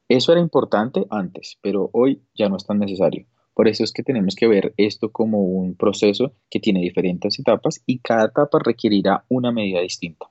Eso 0.09 0.33
era 0.33 0.41
importante 0.41 1.05
antes, 1.11 1.59
pero 1.61 1.91
hoy 1.93 2.23
ya 2.35 2.49
no 2.49 2.57
es 2.57 2.65
tan 2.65 2.79
necesario. 2.79 3.27
Por 3.53 3.69
eso 3.69 3.85
es 3.85 3.93
que 3.93 4.03
tenemos 4.03 4.35
que 4.35 4.49
ver 4.49 4.73
esto 4.79 5.13
como 5.13 5.43
un 5.43 5.75
proceso 5.75 6.33
que 6.49 6.59
tiene 6.59 6.81
diferentes 6.81 7.39
etapas 7.39 7.83
y 7.85 7.99
cada 7.99 8.29
etapa 8.29 8.61
requerirá 8.65 9.25
una 9.29 9.53
medida 9.53 9.83
distinta. 9.83 10.25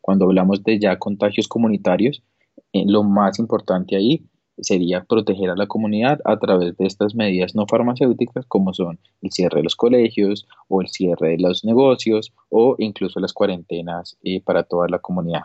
Cuando 0.00 0.24
hablamos 0.24 0.64
de 0.64 0.80
ya 0.80 0.98
contagios 0.98 1.46
comunitarios, 1.46 2.24
eh, 2.72 2.82
lo 2.84 3.04
más 3.04 3.38
importante 3.38 3.94
ahí 3.94 4.24
sería 4.58 5.04
proteger 5.04 5.50
a 5.50 5.56
la 5.56 5.66
comunidad 5.66 6.20
a 6.24 6.38
través 6.38 6.76
de 6.76 6.86
estas 6.86 7.14
medidas 7.14 7.54
no 7.54 7.66
farmacéuticas 7.66 8.46
como 8.46 8.72
son 8.72 8.98
el 9.22 9.30
cierre 9.32 9.58
de 9.58 9.64
los 9.64 9.76
colegios 9.76 10.46
o 10.68 10.80
el 10.80 10.88
cierre 10.88 11.30
de 11.30 11.38
los 11.38 11.64
negocios 11.64 12.32
o 12.50 12.76
incluso 12.78 13.20
las 13.20 13.32
cuarentenas 13.32 14.16
eh, 14.22 14.40
para 14.40 14.62
toda 14.62 14.88
la 14.88 14.98
comunidad. 14.98 15.42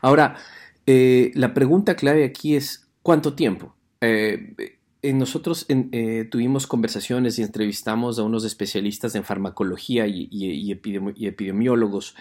Ahora, 0.00 0.36
eh, 0.86 1.30
la 1.34 1.52
pregunta 1.52 1.94
clave 1.94 2.24
aquí 2.24 2.56
es 2.56 2.88
¿cuánto 3.02 3.34
tiempo? 3.34 3.74
nosotros 5.02 5.66
tuvimos 6.30 6.66
conversaciones 6.66 7.38
y 7.38 7.42
entrevistamos 7.42 8.18
a 8.18 8.22
unos 8.22 8.44
especialistas 8.44 9.16
en 9.16 9.24
farmacología 9.24 10.06
y 10.06 10.70
epidemiólogos 10.70 12.14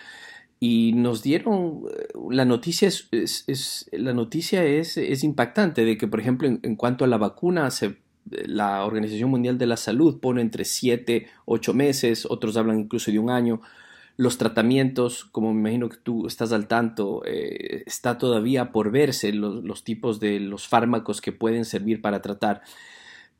y 0.68 0.94
nos 0.94 1.22
dieron, 1.22 1.84
eh, 1.92 2.08
la 2.32 2.44
noticia 2.44 2.88
es, 2.88 3.88
la 3.92 4.14
noticia 4.14 4.64
es, 4.64 4.98
es, 4.98 5.24
impactante 5.24 5.86
de 5.86 5.96
que, 5.96 6.08
por 6.08 6.20
ejemplo, 6.20 6.48
en, 6.48 6.76
cuanto 6.76 7.06
a 7.06 7.08
la 7.08 7.18
vacuna, 7.18 7.70
la 8.48 8.84
Organización 8.84 9.30
Mundial 9.30 9.60
de 9.60 9.68
la 9.68 9.78
Salud 9.78 10.20
pone 10.20 10.42
entre 10.42 10.66
7, 10.66 11.28
8 11.46 11.74
meses, 11.76 12.26
otros 12.28 12.58
hablan 12.58 12.80
incluso 12.80 13.12
de 13.12 13.20
un 13.20 13.30
año. 13.30 13.62
Los 14.18 14.40
tratamientos, 14.40 15.26
como 15.26 15.54
me 15.54 15.60
imagino 15.60 15.88
que 15.88 15.98
tú 15.98 16.26
estás 16.26 16.52
al 16.52 16.68
tanto, 16.68 17.22
eh, 17.28 17.84
está 17.86 18.18
todavía 18.18 18.72
por 18.72 18.90
verse 18.90 19.34
los, 19.34 19.84
tipos 19.84 20.20
de 20.20 20.40
los 20.40 20.68
fármacos 20.68 21.22
que 21.22 21.32
pueden 21.32 21.66
servir 21.66 22.02
para 22.02 22.24
tratar. 22.24 22.64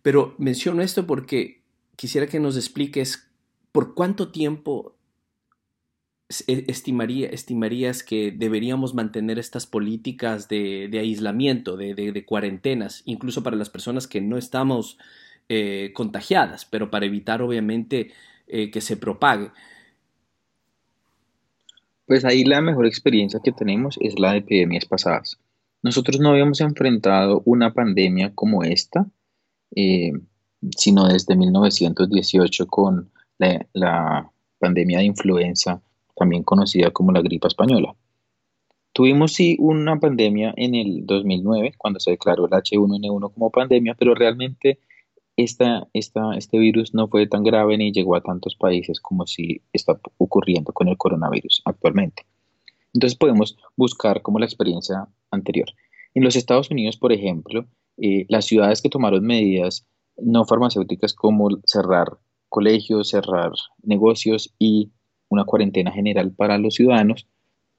Pero 0.04 0.36
menciono 0.38 0.84
esto 0.84 1.08
porque 1.08 1.64
quisiera 1.96 2.28
que 2.28 2.40
nos 2.40 2.56
expliques 2.56 3.32
por 3.72 3.96
cuánto 3.96 4.32
tiempo 4.32 4.96
estimaría, 6.30 7.28
estimarías 7.28 8.04
que 8.04 8.32
deberíamos 8.32 8.94
mantener 8.94 9.38
estas 9.38 9.68
políticas 9.68 10.48
de, 10.48 10.90
aislamiento, 11.00 11.78
de, 11.78 12.26
cuarentenas, 12.26 13.04
incluso 13.06 13.44
para 13.44 13.56
las 13.56 13.70
personas 13.70 14.08
que 14.08 14.22
no 14.22 14.38
estamos 14.38 14.98
eh, 15.50 15.92
contagiadas, 15.94 16.66
pero 16.66 16.90
para 16.90 17.06
evitar 17.06 17.42
obviamente 17.42 18.12
eh, 18.48 18.72
que 18.72 18.82
se 18.82 18.98
propague? 18.98 19.52
Pues 22.08 22.26
ahí 22.26 22.44
la 22.44 22.62
mejor 22.62 22.86
experiencia 22.86 23.40
que 23.44 23.52
tenemos 23.52 23.98
es 24.00 24.20
la 24.20 24.32
de 24.34 24.40
epidemias 24.40 24.86
pasadas. 24.86 25.40
Nosotros 25.84 26.20
no 26.20 26.30
habíamos 26.32 26.62
enfrentado 26.62 27.44
una 27.46 27.74
pandemia 27.74 28.34
como 28.34 28.64
esta, 28.64 29.08
eh, 29.76 30.14
sino 30.76 31.08
desde 31.08 31.36
1918 31.36 32.66
con 32.68 33.12
la 33.38 34.32
pandemia 34.60 35.00
de 35.00 35.06
influenza 35.06 35.82
también 36.16 36.44
conocida 36.44 36.92
como 36.92 37.12
la 37.12 37.22
gripa 37.22 37.48
española. 37.48 37.96
Tuvimos 38.94 39.34
sí 39.34 39.58
una 39.60 40.00
pandemia 40.00 40.54
en 40.56 40.74
el 40.74 41.06
2009, 41.06 41.74
cuando 41.78 42.00
se 42.00 42.12
declaró 42.12 42.46
el 42.46 42.52
H1N1 42.52 43.34
como 43.34 43.52
pandemia, 43.52 43.94
pero 44.00 44.16
realmente 44.16 44.80
esta, 45.36 45.88
este 45.94 46.58
virus 46.58 46.94
no 46.94 47.08
fue 47.08 47.28
tan 47.28 47.44
grave 47.44 47.78
ni 47.78 47.92
llegó 47.92 48.16
a 48.16 48.22
tantos 48.22 48.56
países 48.56 49.02
como 49.02 49.28
si 49.28 49.62
está 49.74 50.00
ocurriendo 50.18 50.72
con 50.72 50.88
el 50.88 50.98
coronavirus 50.98 51.62
actualmente. 51.66 52.26
Entonces 52.94 53.18
podemos 53.18 53.58
buscar 53.76 54.22
como 54.22 54.40
la 54.40 54.46
experiencia 54.46 55.08
anterior. 55.30 55.68
En 56.14 56.24
los 56.24 56.38
Estados 56.38 56.72
Unidos, 56.72 56.96
por 56.96 57.12
ejemplo, 57.12 57.66
eh, 57.98 58.26
las 58.30 58.46
ciudades 58.46 58.82
que 58.82 58.90
tomaron 58.90 59.26
medidas 59.26 59.86
no 60.18 60.46
farmacéuticas 60.46 61.14
como 61.14 61.50
cerrar 61.66 62.18
colegios, 62.48 63.10
cerrar 63.10 63.52
negocios 63.84 64.54
y 64.58 64.92
una 65.30 65.46
cuarentena 65.46 65.92
general 65.92 66.32
para 66.32 66.58
los 66.58 66.76
ciudadanos 66.76 67.28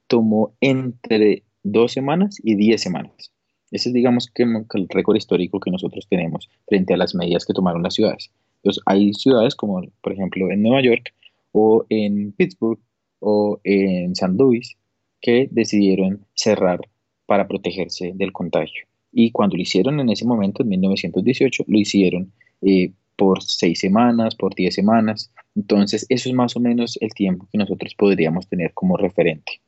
tomó 0.07 0.53
entre 0.61 1.43
dos 1.63 1.91
semanas 1.91 2.39
y 2.43 2.55
diez 2.55 2.81
semanas. 2.81 3.31
Ese 3.71 3.89
es, 3.89 3.93
digamos, 3.93 4.31
que 4.33 4.43
el 4.43 4.87
récord 4.89 5.17
histórico 5.17 5.59
que 5.59 5.71
nosotros 5.71 6.07
tenemos 6.09 6.49
frente 6.67 6.93
a 6.93 6.97
las 6.97 7.13
medidas 7.13 7.45
que 7.45 7.53
tomaron 7.53 7.83
las 7.83 7.95
ciudades. 7.95 8.31
Entonces, 8.57 8.81
hay 8.85 9.13
ciudades 9.13 9.55
como, 9.55 9.81
por 10.01 10.13
ejemplo, 10.13 10.49
en 10.49 10.61
Nueva 10.61 10.81
York 10.81 11.13
o 11.51 11.85
en 11.89 12.31
Pittsburgh 12.31 12.79
o 13.19 13.59
en 13.63 14.15
San 14.15 14.37
Luis 14.37 14.77
que 15.21 15.49
decidieron 15.51 16.25
cerrar 16.33 16.79
para 17.25 17.47
protegerse 17.47 18.13
del 18.15 18.31
contagio. 18.31 18.85
Y 19.11 19.31
cuando 19.31 19.57
lo 19.57 19.63
hicieron 19.63 19.99
en 19.99 20.09
ese 20.09 20.25
momento, 20.25 20.63
en 20.63 20.69
1918, 20.69 21.65
lo 21.67 21.77
hicieron 21.77 22.31
eh, 22.61 22.91
por 23.15 23.41
seis 23.43 23.79
semanas, 23.79 24.35
por 24.35 24.55
diez 24.55 24.75
semanas. 24.75 25.31
Entonces, 25.57 26.05
eso 26.09 26.29
es 26.29 26.35
más 26.35 26.55
o 26.55 26.59
menos 26.59 26.99
el 27.01 27.15
tiempo 27.15 27.47
que 27.51 27.57
nosotros 27.57 27.95
podríamos 27.97 28.47
tener 28.47 28.75
como 28.75 28.95
referente. 28.95 29.59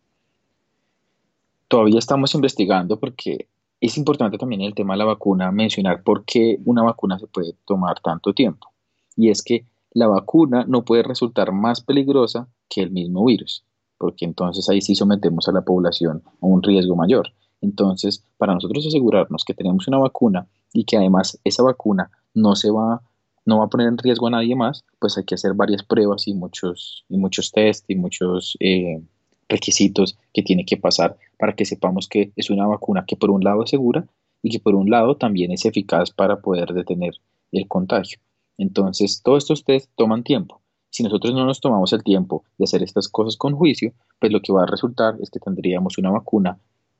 Todavía 1.68 1.98
estamos 1.98 2.36
investigando 2.36 3.00
porque 3.00 3.48
es 3.82 3.98
importante 3.98 4.38
también 4.38 4.62
el 4.62 4.76
tema 4.76 4.94
de 4.94 5.00
la 5.00 5.06
vacuna 5.06 5.52
mencionar 5.52 6.04
por 6.04 6.26
qué 6.26 6.60
una 6.64 6.84
vacuna 6.84 7.18
se 7.18 7.26
puede 7.26 7.56
tomar 7.66 8.00
tanto 8.02 8.34
tiempo. 8.34 8.68
Y 9.16 9.32
es 9.32 9.42
que 9.42 9.66
la 9.92 10.06
vacuna 10.06 10.64
no 10.68 10.86
puede 10.86 11.02
resultar 11.02 11.52
más 11.52 11.82
peligrosa 11.82 12.48
que 12.70 12.82
el 12.82 12.92
mismo 12.92 13.26
virus, 13.26 13.64
porque 13.98 14.26
entonces 14.26 14.70
ahí 14.70 14.82
sí 14.82 14.94
sometemos 14.94 15.48
a 15.48 15.54
la 15.54 15.62
población 15.62 16.22
a 16.40 16.46
un 16.46 16.62
riesgo 16.62 16.96
mayor. 16.96 17.34
Entonces, 17.62 18.24
para 18.38 18.54
nosotros 18.54 18.86
asegurarnos 18.86 19.44
que 19.44 19.56
tenemos 19.56 19.88
una 19.88 19.98
vacuna 19.98 20.48
y 20.72 20.84
que 20.84 20.98
además 20.98 21.40
esa 21.44 21.64
vacuna 21.64 22.12
no 22.36 22.56
se 22.56 22.70
va 22.70 23.02
no 23.50 23.60
va 23.60 23.66
a 23.66 23.68
poner 23.68 23.88
en 23.88 23.98
riesgo 23.98 24.28
a 24.28 24.30
nadie 24.30 24.56
más, 24.56 24.86
pues 25.00 25.18
hay 25.18 25.26
que 25.26 25.36
hacer 25.36 25.54
varias 25.56 25.84
pruebas 25.84 26.28
y 26.28 26.34
muchos, 26.34 27.06
y 27.10 27.18
muchos 27.18 27.52
test 27.52 27.90
y 27.90 27.96
muchos 27.96 28.56
eh, 28.60 29.02
requisitos 29.50 30.18
que 30.34 30.44
tiene 30.44 30.66
que 30.66 30.78
pasar 30.78 31.18
para 31.38 31.54
que 31.54 31.66
sepamos 31.66 32.08
que 32.08 32.32
es 32.36 32.50
una 32.50 32.68
vacuna 32.68 33.06
que 33.06 33.18
por 33.18 33.32
un 33.32 33.44
lado 33.44 33.64
es 33.64 33.72
segura 33.72 34.06
y 34.44 34.52
que 34.52 34.60
por 34.60 34.76
un 34.76 34.90
lado 34.90 35.18
también 35.18 35.52
es 35.52 35.66
eficaz 35.66 36.12
para 36.12 36.40
poder 36.40 36.74
detener 36.74 37.16
el 37.52 37.68
contagio. 37.68 38.20
Entonces, 38.58 39.22
todos 39.24 39.44
estos 39.44 39.66
test 39.66 39.90
toman 39.96 40.24
tiempo. 40.24 40.62
Si 40.92 41.04
nosotros 41.04 41.34
no 41.34 41.46
nos 41.46 41.60
tomamos 41.60 41.92
el 41.94 42.04
tiempo 42.04 42.44
de 42.58 42.66
hacer 42.66 42.84
estas 42.84 43.10
cosas 43.10 43.36
con 43.36 43.56
juicio, 43.56 43.94
pues 44.20 44.32
lo 44.32 44.42
que 44.42 44.54
va 44.54 44.64
a 44.64 44.68
resultar 44.68 45.16
es 45.22 45.30
que 45.30 45.40
tendríamos 45.40 45.98
una 45.98 46.12
vacuna 46.12 46.60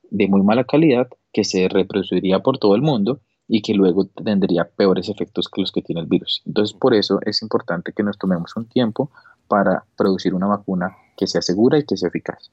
de 0.10 0.28
muy 0.28 0.42
mala 0.42 0.64
calidad 0.64 1.08
que 1.32 1.44
se 1.44 1.68
reproduciría 1.68 2.40
por 2.40 2.58
todo 2.58 2.76
el 2.76 2.82
mundo 2.82 3.20
y 3.52 3.64
que 3.64 3.74
luego 3.74 4.06
tendría 4.06 4.64
peores 4.64 5.10
efectos 5.10 5.50
que 5.50 5.62
los 5.62 5.72
que 5.72 5.82
tiene 5.82 6.02
el 6.02 6.08
virus. 6.08 6.44
Entonces, 6.46 6.78
por 6.78 6.94
eso 6.94 7.20
es 7.26 7.42
importante 7.42 7.92
que 7.94 8.04
nos 8.04 8.20
tomemos 8.20 8.56
un 8.56 8.66
tiempo 8.66 9.10
para 9.48 9.84
producir 9.98 10.36
una 10.36 10.46
vacuna 10.46 10.96
que 11.18 11.26
sea 11.26 11.42
segura 11.42 11.80
y 11.80 11.84
que 11.84 11.98
sea 11.98 12.10
eficaz. 12.10 12.52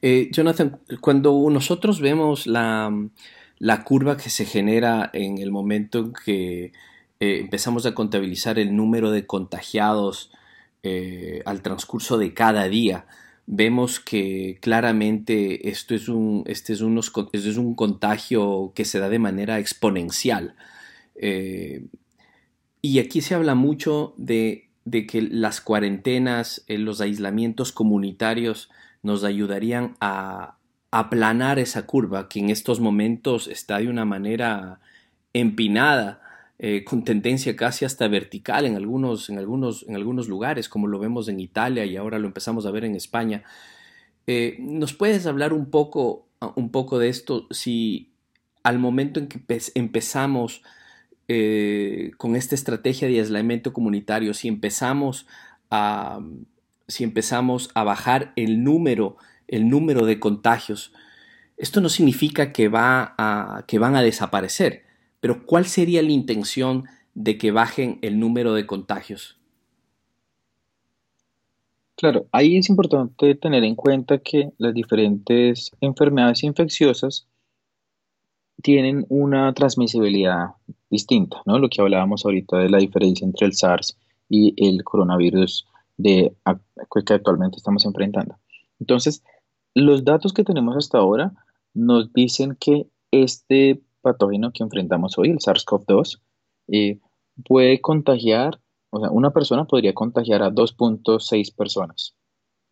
Eh, 0.00 0.30
Jonathan, 0.32 0.80
cuando 1.02 1.46
nosotros 1.50 2.00
vemos 2.00 2.46
la, 2.46 2.90
curva 3.84 4.16
que 4.16 4.30
se 4.30 4.46
genera 4.46 5.10
en 5.12 5.36
el 5.38 5.52
momento 5.52 5.98
en 5.98 6.12
que 6.14 6.64
eh, 7.20 7.40
empezamos 7.40 7.84
a 7.84 7.94
contabilizar 7.94 8.58
el 8.58 8.74
número 8.74 9.10
de 9.10 9.26
contagiados 9.26 10.32
eh, 10.82 11.42
al 11.44 11.60
transcurso 11.60 12.16
de 12.16 12.32
cada 12.32 12.64
día, 12.64 13.06
vemos 13.46 14.00
que 14.00 14.58
claramente 14.60 15.68
esto 15.68 15.94
es 15.94 16.08
un, 16.08 16.44
este 16.46 16.72
es, 16.72 16.80
es 16.80 17.56
un 17.56 17.74
contagio 17.74 18.72
que 18.74 18.84
se 18.84 18.98
da 18.98 19.08
de 19.08 19.18
manera 19.18 19.58
exponencial. 19.58 20.54
Eh, 21.16 21.86
y 22.80 22.98
aquí 22.98 23.20
se 23.20 23.34
habla 23.34 23.54
mucho 23.54 24.14
de, 24.16 24.70
que 25.08 25.22
las 25.22 25.60
cuarentenas, 25.60 26.64
eh, 26.68 26.78
los 26.78 27.00
aislamientos 27.00 27.72
comunitarios 27.72 28.70
nos 29.02 29.24
ayudarían 29.24 29.96
a 30.00 30.56
aplanar 30.90 31.58
esa 31.58 31.86
curva 31.86 32.28
que 32.28 32.40
en 32.40 32.50
estos 32.50 32.80
momentos 32.80 33.48
está 33.48 33.78
de 33.78 33.88
una 33.88 34.04
manera 34.04 34.80
empinada 35.32 36.23
eh, 36.58 36.84
con 36.84 37.02
tendencia 37.02 37.56
casi 37.56 37.84
hasta 37.84 38.06
vertical 38.06 38.64
en 38.64 38.76
algunos, 38.76 39.28
en, 39.28 39.38
algunos, 39.38 39.84
en 39.88 39.96
algunos 39.96 40.28
lugares, 40.28 40.68
como 40.68 40.86
lo 40.86 41.00
vemos 41.00 41.28
en 41.28 41.40
Italia 41.40 41.84
y 41.84 41.96
ahora 41.96 42.20
lo 42.20 42.28
empezamos 42.28 42.64
a 42.64 42.70
ver 42.70 42.84
en 42.84 42.94
España. 42.94 43.42
Eh, 44.28 44.56
¿Nos 44.60 44.94
puedes 44.94 45.26
hablar 45.26 45.52
un 45.52 45.66
poco, 45.66 46.28
un 46.54 46.70
poco 46.70 47.00
de 47.00 47.08
esto? 47.08 47.48
Si 47.50 48.12
al 48.62 48.78
momento 48.78 49.18
en 49.18 49.26
que 49.28 49.40
empezamos 49.74 50.62
eh, 51.26 52.12
con 52.18 52.36
esta 52.36 52.54
estrategia 52.54 53.08
de 53.08 53.18
aislamiento 53.18 53.72
comunitario, 53.72 54.32
si 54.32 54.46
empezamos 54.46 55.26
a, 55.70 56.20
si 56.86 57.02
empezamos 57.02 57.70
a 57.74 57.82
bajar 57.82 58.32
el 58.36 58.62
número, 58.62 59.16
el 59.48 59.68
número 59.68 60.06
de 60.06 60.20
contagios, 60.20 60.92
Esto 61.56 61.80
no 61.80 61.88
significa 61.88 62.52
que, 62.52 62.68
va 62.68 63.64
que 63.66 63.78
van 63.78 63.96
a 63.96 64.02
desaparecer, 64.02 64.84
pero 65.24 65.46
¿cuál 65.46 65.64
sería 65.64 66.02
la 66.02 66.10
intención 66.10 66.84
de 67.14 67.38
que 67.38 67.50
bajen 67.50 67.98
el 68.02 68.20
número 68.20 68.52
de 68.52 68.66
contagios? 68.66 69.38
Claro, 71.96 72.26
ahí 72.30 72.58
es 72.58 72.68
importante 72.68 73.34
tener 73.34 73.64
en 73.64 73.74
cuenta 73.74 74.18
que 74.18 74.50
las 74.58 74.74
diferentes 74.74 75.70
enfermedades 75.80 76.44
infecciosas 76.44 77.26
tienen 78.62 79.06
una 79.08 79.54
transmisibilidad 79.54 80.56
distinta, 80.90 81.40
¿no? 81.46 81.58
Lo 81.58 81.70
que 81.70 81.80
hablábamos 81.80 82.26
ahorita 82.26 82.58
de 82.58 82.68
la 82.68 82.76
diferencia 82.76 83.24
entre 83.24 83.46
el 83.46 83.54
SARS 83.54 83.96
y 84.28 84.52
el 84.58 84.84
coronavirus 84.84 85.66
de, 85.96 86.36
que 87.06 87.14
actualmente 87.14 87.56
estamos 87.56 87.86
enfrentando. 87.86 88.36
Entonces, 88.78 89.24
los 89.74 90.04
datos 90.04 90.34
que 90.34 90.44
tenemos 90.44 90.76
hasta 90.76 90.98
ahora 90.98 91.32
nos 91.72 92.12
dicen 92.12 92.58
que 92.60 92.88
este 93.10 93.80
patógeno 94.04 94.52
que 94.52 94.62
enfrentamos 94.62 95.18
hoy, 95.18 95.30
el 95.30 95.38
SARS-CoV-2, 95.38 96.20
eh, 96.68 97.00
puede 97.44 97.80
contagiar, 97.80 98.60
o 98.90 99.00
sea, 99.00 99.10
una 99.10 99.32
persona 99.32 99.64
podría 99.64 99.94
contagiar 99.94 100.42
a 100.42 100.52
2.6 100.52 101.56
personas. 101.56 102.14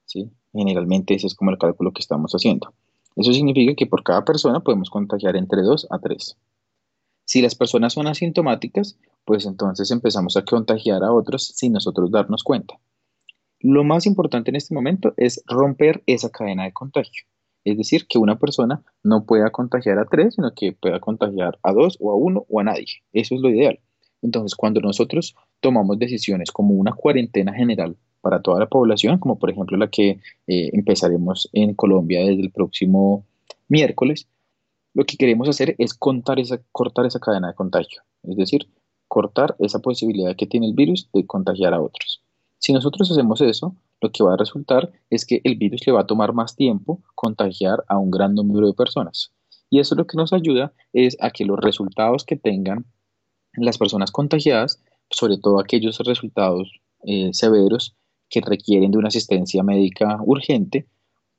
¿sí? 0.05 0.31
Generalmente 0.53 1.15
ese 1.15 1.27
es 1.27 1.35
como 1.35 1.51
el 1.51 1.59
cálculo 1.59 1.93
que 1.93 2.01
estamos 2.01 2.33
haciendo. 2.33 2.73
Eso 3.17 3.33
significa 3.33 3.75
que 3.75 3.87
por 3.87 4.03
cada 4.03 4.25
persona 4.25 4.61
podemos 4.61 4.91
contagiar 4.91 5.37
entre 5.37 5.63
2 5.63 5.89
a 5.91 5.99
3. 5.99 6.37
Si 7.25 7.43
las 7.43 7.55
personas 7.55 7.95
son 7.95 8.07
asintomáticas, 8.07 8.99
pues 9.25 9.47
entonces 9.47 9.91
empezamos 9.91 10.37
a 10.37 10.45
contagiar 10.45 11.03
a 11.03 11.13
otros 11.13 11.47
sin 11.57 11.73
nosotros 11.73 12.11
darnos 12.11 12.43
cuenta. 12.43 12.79
Lo 13.61 13.85
más 13.85 14.07
importante 14.07 14.51
en 14.51 14.57
este 14.57 14.75
momento 14.75 15.15
es 15.17 15.43
romper 15.47 16.03
esa 16.07 16.31
cadena 16.31 16.65
de 16.65 16.73
contagio. 16.73 17.25
Es 17.65 17.77
decir, 17.77 18.07
que 18.09 18.19
una 18.19 18.39
persona 18.39 18.83
no 19.03 19.25
pueda 19.25 19.51
contagiar 19.51 19.99
a 19.99 20.05
tres, 20.05 20.35
sino 20.35 20.53
que 20.55 20.73
pueda 20.73 21.01
contagiar 21.01 21.59
a 21.63 21.73
dos 21.73 21.97
o 22.01 22.11
a 22.11 22.17
uno 22.17 22.45
o 22.49 22.61
a 22.61 22.65
nadie. 22.65 23.03
Eso 23.13 23.35
es 23.35 23.41
lo 23.41 23.51
ideal. 23.51 23.79
Entonces, 24.23 24.55
cuando 24.55 24.81
nosotros 24.81 25.35
tomamos 25.61 25.99
decisiones 25.99 26.51
como 26.51 26.75
una 26.75 26.93
cuarentena 26.93 27.53
general 27.53 27.97
para 28.21 28.41
toda 28.41 28.61
la 28.61 28.69
población, 28.69 29.19
como 29.19 29.39
por 29.39 29.51
ejemplo 29.51 29.77
la 29.77 29.89
que 29.89 30.21
eh, 30.47 30.71
empezaremos 30.73 31.49
en 31.53 31.75
Colombia 31.75 32.21
desde 32.21 32.43
el 32.43 32.51
próximo 32.51 33.25
miércoles, 33.69 34.29
lo 34.95 35.05
que 35.05 35.17
queremos 35.17 35.49
hacer 35.49 35.75
es 35.79 35.95
cortar 35.95 36.39
esa, 36.39 36.61
cortar 36.71 37.07
esa 37.07 37.19
cadena 37.19 37.49
de 37.49 37.55
contagio, 37.55 38.03
es 38.23 38.37
decir, 38.37 38.69
cortar 39.09 39.57
esa 39.59 39.81
posibilidad 39.81 40.37
que 40.37 40.47
tiene 40.47 40.67
el 40.67 40.75
virus 40.75 41.09
de 41.13 41.27
contagiar 41.27 41.75
a 41.75 41.81
otros. 41.81 42.23
Si 42.63 42.73
nosotros 42.73 43.11
hacemos 43.11 43.41
eso, 43.41 43.75
lo 44.01 44.13
que 44.13 44.23
va 44.23 44.35
a 44.35 44.37
resultar 44.37 44.93
es 45.11 45.27
que 45.27 45.41
el 45.43 45.57
virus 45.57 45.85
le 45.85 45.93
va 45.93 46.03
a 46.03 46.07
tomar 46.07 46.33
más 46.33 46.55
tiempo 46.55 47.03
contagiar 47.17 47.83
a 47.89 47.99
un 47.99 48.13
gran 48.13 48.37
número 48.37 48.69
de 48.69 48.73
personas. 48.73 49.33
Y 49.69 49.81
eso 49.81 49.97
lo 49.97 50.07
que 50.07 50.17
nos 50.17 50.33
ayuda 50.33 50.73
es 50.93 51.17
a 51.21 51.31
que 51.31 51.45
los 51.45 51.59
resultados 51.59 52.25
que 52.25 52.37
tengan 52.37 52.87
las 53.55 53.79
personas 53.79 54.13
contagiadas, 54.13 54.81
sobre 55.11 55.39
todo 55.39 55.59
aquellos 55.59 55.99
resultados 55.99 56.71
eh, 57.05 57.31
severos 57.33 57.97
que 58.31 58.41
requieren 58.41 58.93
de 58.93 58.99
una 58.99 59.09
asistencia 59.09 59.65
médica 59.65 60.19
urgente, 60.25 60.87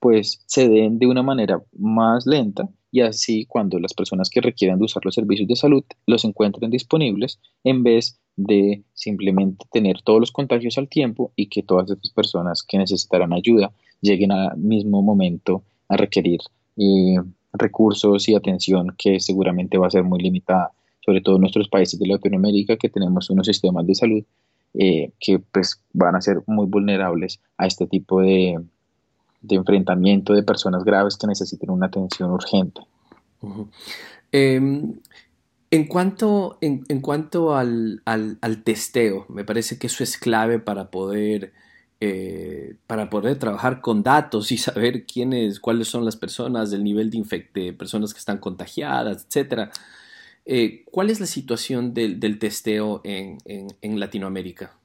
pues 0.01 0.43
se 0.45 0.67
den 0.67 0.99
de 0.99 1.07
una 1.07 1.23
manera 1.23 1.63
más 1.71 2.25
lenta 2.25 2.67
y 2.93 3.01
así 3.01 3.45
cuando 3.45 3.79
las 3.79 3.95
personas 3.95 4.29
que 4.29 4.39
requieran 4.39 4.77
de 4.77 4.85
usar 4.85 5.03
los 5.03 5.15
servicios 5.15 5.47
de 5.47 5.55
salud 5.55 5.83
los 6.05 6.23
encuentren 6.25 6.69
disponibles 6.69 7.39
en 7.63 7.81
vez 7.81 8.19
de 8.35 8.83
simplemente 8.93 9.65
tener 9.71 10.01
todos 10.03 10.19
los 10.19 10.31
contagios 10.31 10.77
al 10.77 10.87
tiempo 10.87 11.31
y 11.35 11.47
que 11.47 11.63
todas 11.63 11.89
esas 11.89 12.11
personas 12.11 12.61
que 12.61 12.77
necesitarán 12.77 13.33
ayuda 13.33 13.73
lleguen 13.99 14.31
al 14.31 14.57
mismo 14.57 15.01
momento 15.01 15.63
a 15.89 15.97
requerir 15.97 16.39
eh, 16.77 17.15
recursos 17.53 18.29
y 18.29 18.35
atención 18.35 18.93
que 18.95 19.19
seguramente 19.19 19.79
va 19.79 19.87
a 19.87 19.91
ser 19.91 20.03
muy 20.03 20.21
limitada, 20.21 20.71
sobre 21.03 21.21
todo 21.21 21.35
en 21.35 21.41
nuestros 21.41 21.69
países 21.69 21.99
de 21.99 22.05
Latinoamérica 22.05 22.77
que 22.77 22.89
tenemos 22.89 23.27
unos 23.31 23.47
sistemas 23.47 23.87
de 23.87 23.95
salud 23.95 24.23
eh, 24.75 25.11
que 25.19 25.39
pues 25.39 25.81
van 25.93 26.15
a 26.15 26.21
ser 26.21 26.43
muy 26.45 26.67
vulnerables 26.67 27.39
a 27.57 27.65
este 27.65 27.87
tipo 27.87 28.21
de, 28.21 28.59
de 29.43 29.55
enfrentamiento 29.55 30.33
de 30.33 30.41
personas 30.41 30.83
graves 30.83 31.17
que 31.17 31.27
necesiten 31.27 31.69
una 31.69 31.87
atención 31.87 32.31
urgente. 32.31 32.81
Em, 34.31 34.93
en 35.69 35.87
cuanto, 35.87 36.57
en, 36.61 37.01
cuanto 37.01 37.55
al, 37.55 38.01
testeo, 38.63 39.25
me 39.29 39.43
parece 39.43 39.77
que 39.77 39.87
eso 39.87 40.03
es 40.03 40.17
clave 40.17 40.59
para 40.59 40.89
poder, 40.89 41.53
eh, 41.99 42.75
para 42.87 43.09
poder 43.09 43.37
trabajar 43.37 43.81
con 43.81 44.01
datos 44.01 44.51
y 44.51 44.57
saber 44.57 45.05
quiénes, 45.05 45.59
cuáles 45.59 45.89
son 45.89 46.05
las 46.05 46.15
personas, 46.15 46.71
del 46.71 46.83
nivel 46.83 47.11
de, 47.11 47.49
de 47.53 47.73
personas 47.73 48.13
que 48.13 48.19
están 48.19 48.37
contagiadas, 48.37 49.27
etc. 49.29 49.69
Eh, 50.45 50.85
¿Cuál 50.89 51.09
es 51.09 51.19
la 51.19 51.25
situación 51.25 51.93
del, 51.93 52.39
testeo 52.39 53.01
en, 53.03 53.37
en 53.45 53.99
Latinoamérica? 53.99 54.77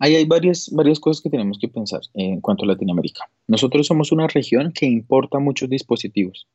Ahí 0.00 0.14
hay 0.14 0.26
varias, 0.26 0.70
varias 0.72 1.00
cosas 1.00 1.20
que 1.20 1.30
tenemos 1.30 1.58
que 1.58 1.68
pensar 1.68 2.00
en 2.14 2.40
cuanto 2.40 2.64
a 2.64 2.68
Latinoamérica. 2.68 3.24
Nosotros 3.48 3.86
somos 3.86 4.12
una 4.12 4.28
región 4.28 4.72
que 4.72 4.86
importa 4.86 5.40
muchos 5.40 5.68
dispositivos. 5.68 6.46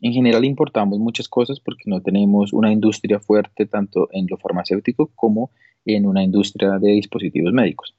En 0.00 0.12
general 0.12 0.44
importamos 0.44 0.98
muchas 0.98 1.28
cosas 1.28 1.60
porque 1.60 1.84
no 1.86 2.00
tenemos 2.00 2.52
una 2.52 2.72
industria 2.72 3.20
fuerte 3.20 3.66
tanto 3.66 4.08
en 4.12 4.26
lo 4.28 4.36
farmacéutico 4.36 5.10
como 5.14 5.50
en 5.84 6.06
una 6.06 6.22
industria 6.22 6.78
de 6.78 6.92
dispositivos 6.92 7.52
médicos. 7.52 7.94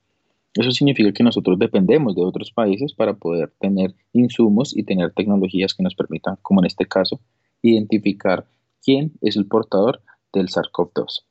Eso 0.54 0.72
significa 0.72 1.14
que 1.14 1.24
nosotros 1.24 1.58
dependemos 1.58 2.16
de 2.16 2.24
otros 2.24 2.52
países 2.52 2.94
para 2.94 3.14
poder 3.14 3.54
tener 3.60 3.96
insumos 4.14 4.76
y 4.76 4.84
tener 4.84 5.14
tecnologías 5.14 5.74
que 5.74 5.84
nos 5.84 5.96
permitan, 5.96 6.38
como 6.42 6.62
en 6.62 6.66
este 6.66 6.86
caso, 6.86 7.22
identificar 7.62 8.46
quién 8.84 9.14
es 9.22 9.36
el 9.36 9.46
portador 9.46 10.02
del 10.34 10.48
SARS-CoV-2, 10.48 11.24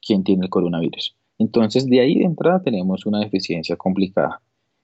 quién 0.00 0.24
tiene 0.24 0.44
el 0.44 0.50
coronavirus. 0.50 1.16
Entonces, 1.38 1.86
de 1.88 2.00
ahí 2.00 2.18
de 2.18 2.24
entrada 2.24 2.62
tenemos 2.62 3.06
una 3.06 3.20
deficiencia 3.20 3.76
complicada. 3.76 4.40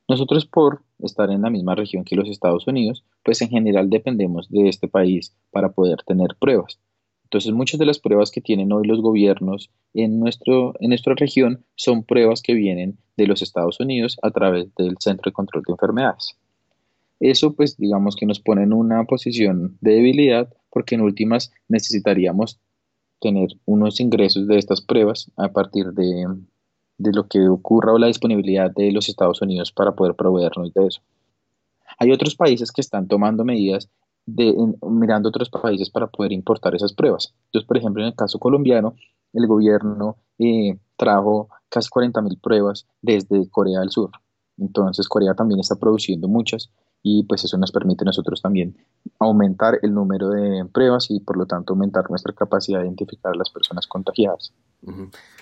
Nosotros 0.09 0.45
por 0.45 0.83
estar 1.01 1.31
en 1.31 1.43
la 1.43 1.51
misma 1.51 1.75
región 1.75 2.05
que 2.05 2.17
los 2.17 2.29
Estados 2.29 2.67
Unidos, 2.67 3.05
pues 3.25 3.41
en 3.43 3.49
general 3.49 3.91
dependemos 3.91 4.49
de 4.51 4.69
este 4.69 4.87
país 4.87 5.35
para 5.51 5.73
poder 5.73 6.03
tener 6.07 6.37
pruebas. 6.39 6.79
Entonces, 7.25 7.53
muchas 7.53 7.81
de 7.81 7.87
las 7.87 7.99
pruebas 7.99 8.31
que 8.31 8.41
tienen 8.41 8.73
hoy 8.73 8.87
los 8.87 9.01
gobiernos 9.01 9.71
en, 9.93 10.21
nuestro, 10.21 10.75
en 10.79 10.91
nuestra 10.91 11.15
región 11.15 11.65
son 11.75 12.05
pruebas 12.05 12.43
que 12.43 12.55
vienen 12.55 12.99
de 13.17 13.27
los 13.27 13.43
Estados 13.43 13.81
Unidos 13.81 14.19
a 14.23 14.31
través 14.31 14.73
del 14.77 14.97
Centro 15.01 15.31
de 15.31 15.33
Control 15.33 15.63
de 15.67 15.73
Enfermedades. 15.73 16.37
Eso, 17.19 17.55
pues, 17.55 17.77
digamos 17.79 18.15
que 18.17 18.27
nos 18.27 18.41
pone 18.41 18.63
en 18.63 18.73
una 18.73 19.05
posición 19.05 19.79
de 19.81 19.95
debilidad 19.95 20.53
porque 20.71 20.95
en 20.95 21.01
últimas 21.01 21.53
necesitaríamos 21.69 22.61
tener 23.21 23.49
unos 23.65 24.01
ingresos 24.01 24.47
de 24.47 24.59
estas 24.59 24.81
pruebas 24.81 25.31
a 25.37 25.49
partir 25.49 25.93
de, 25.93 26.27
lo 26.99 27.27
que 27.27 27.49
ocurra 27.49 27.93
o 27.93 27.99
la 27.99 28.09
disponibilidad 28.09 28.71
de 28.71 28.93
los 28.93 29.09
Estados 29.09 29.41
Unidos 29.43 29.73
para 29.73 29.93
poder 29.93 30.15
proveernos 30.15 30.73
de 30.75 30.87
eso. 30.87 31.01
Hay 31.99 32.13
otros 32.13 32.35
países 32.35 32.73
que 32.73 32.81
están 32.81 33.09
tomando 33.09 33.45
medidas 33.45 33.89
de, 34.27 34.55
mirando 34.83 35.29
otros 35.29 35.51
países 35.51 35.91
para 35.91 36.07
poder 36.07 36.33
importar 36.33 36.75
esas 36.75 36.93
pruebas. 36.93 37.35
Entonces, 37.47 37.67
por 37.67 37.77
ejemplo, 37.77 38.03
en 38.03 38.09
el 38.09 38.15
caso 38.15 38.39
colombiano, 38.39 38.95
el 39.33 39.47
gobierno 39.47 40.17
eh, 40.39 40.79
trajo 40.97 41.49
casi 41.69 41.89
40.000 41.89 42.41
pruebas 42.41 42.87
desde 43.03 43.49
Corea 43.51 43.81
del 43.81 43.91
Sur. 43.91 44.11
Entonces, 44.59 45.09
Corea 45.09 45.35
también 45.35 45.61
está 45.61 45.77
produciendo 45.77 46.29
muchas 46.29 46.71
y 47.07 47.23
pues 47.25 47.45
eso 47.45 47.59
nos 47.59 47.71
permite 47.71 48.03
a 48.03 48.07
nosotros 48.07 48.41
también 48.41 48.79
aumentar 49.19 49.79
el 49.83 49.93
número 49.93 50.31
de 50.31 50.65
pruebas 50.65 51.11
y 51.11 51.21
por 51.21 51.37
lo 51.37 51.45
tanto 51.45 51.75
aumentar 51.75 52.09
nuestra 52.09 52.33
capacidad 52.33 52.81
de 52.81 52.87
identificar 52.87 53.35
a 53.35 53.37
las 53.37 53.51
personas 53.51 53.87
contagiadas. 53.87 54.55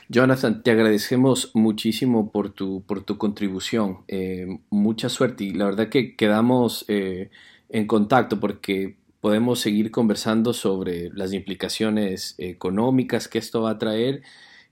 Jonathan, 0.08 0.64
te 0.64 0.72
agradecemos 0.72 1.52
muchísimo 1.54 2.32
por 2.32 2.50
tu, 2.50 2.82
por 2.82 3.04
tu 3.04 3.16
contribución. 3.16 3.98
Eh, 4.08 4.58
mucha 4.70 5.08
suerte 5.08 5.44
y 5.44 5.52
la 5.52 5.66
verdad 5.66 5.88
que 5.88 6.16
quedamos 6.16 6.84
eh, 6.88 7.30
en 7.68 7.86
contacto 7.86 8.40
porque 8.40 8.96
podemos 9.20 9.60
seguir 9.60 9.92
conversando 9.92 10.52
sobre 10.52 11.10
las 11.10 11.32
implicaciones 11.32 12.34
económicas 12.38 13.28
que 13.28 13.38
esto 13.38 13.62
va 13.62 13.70
a 13.70 13.78
traer 13.78 14.22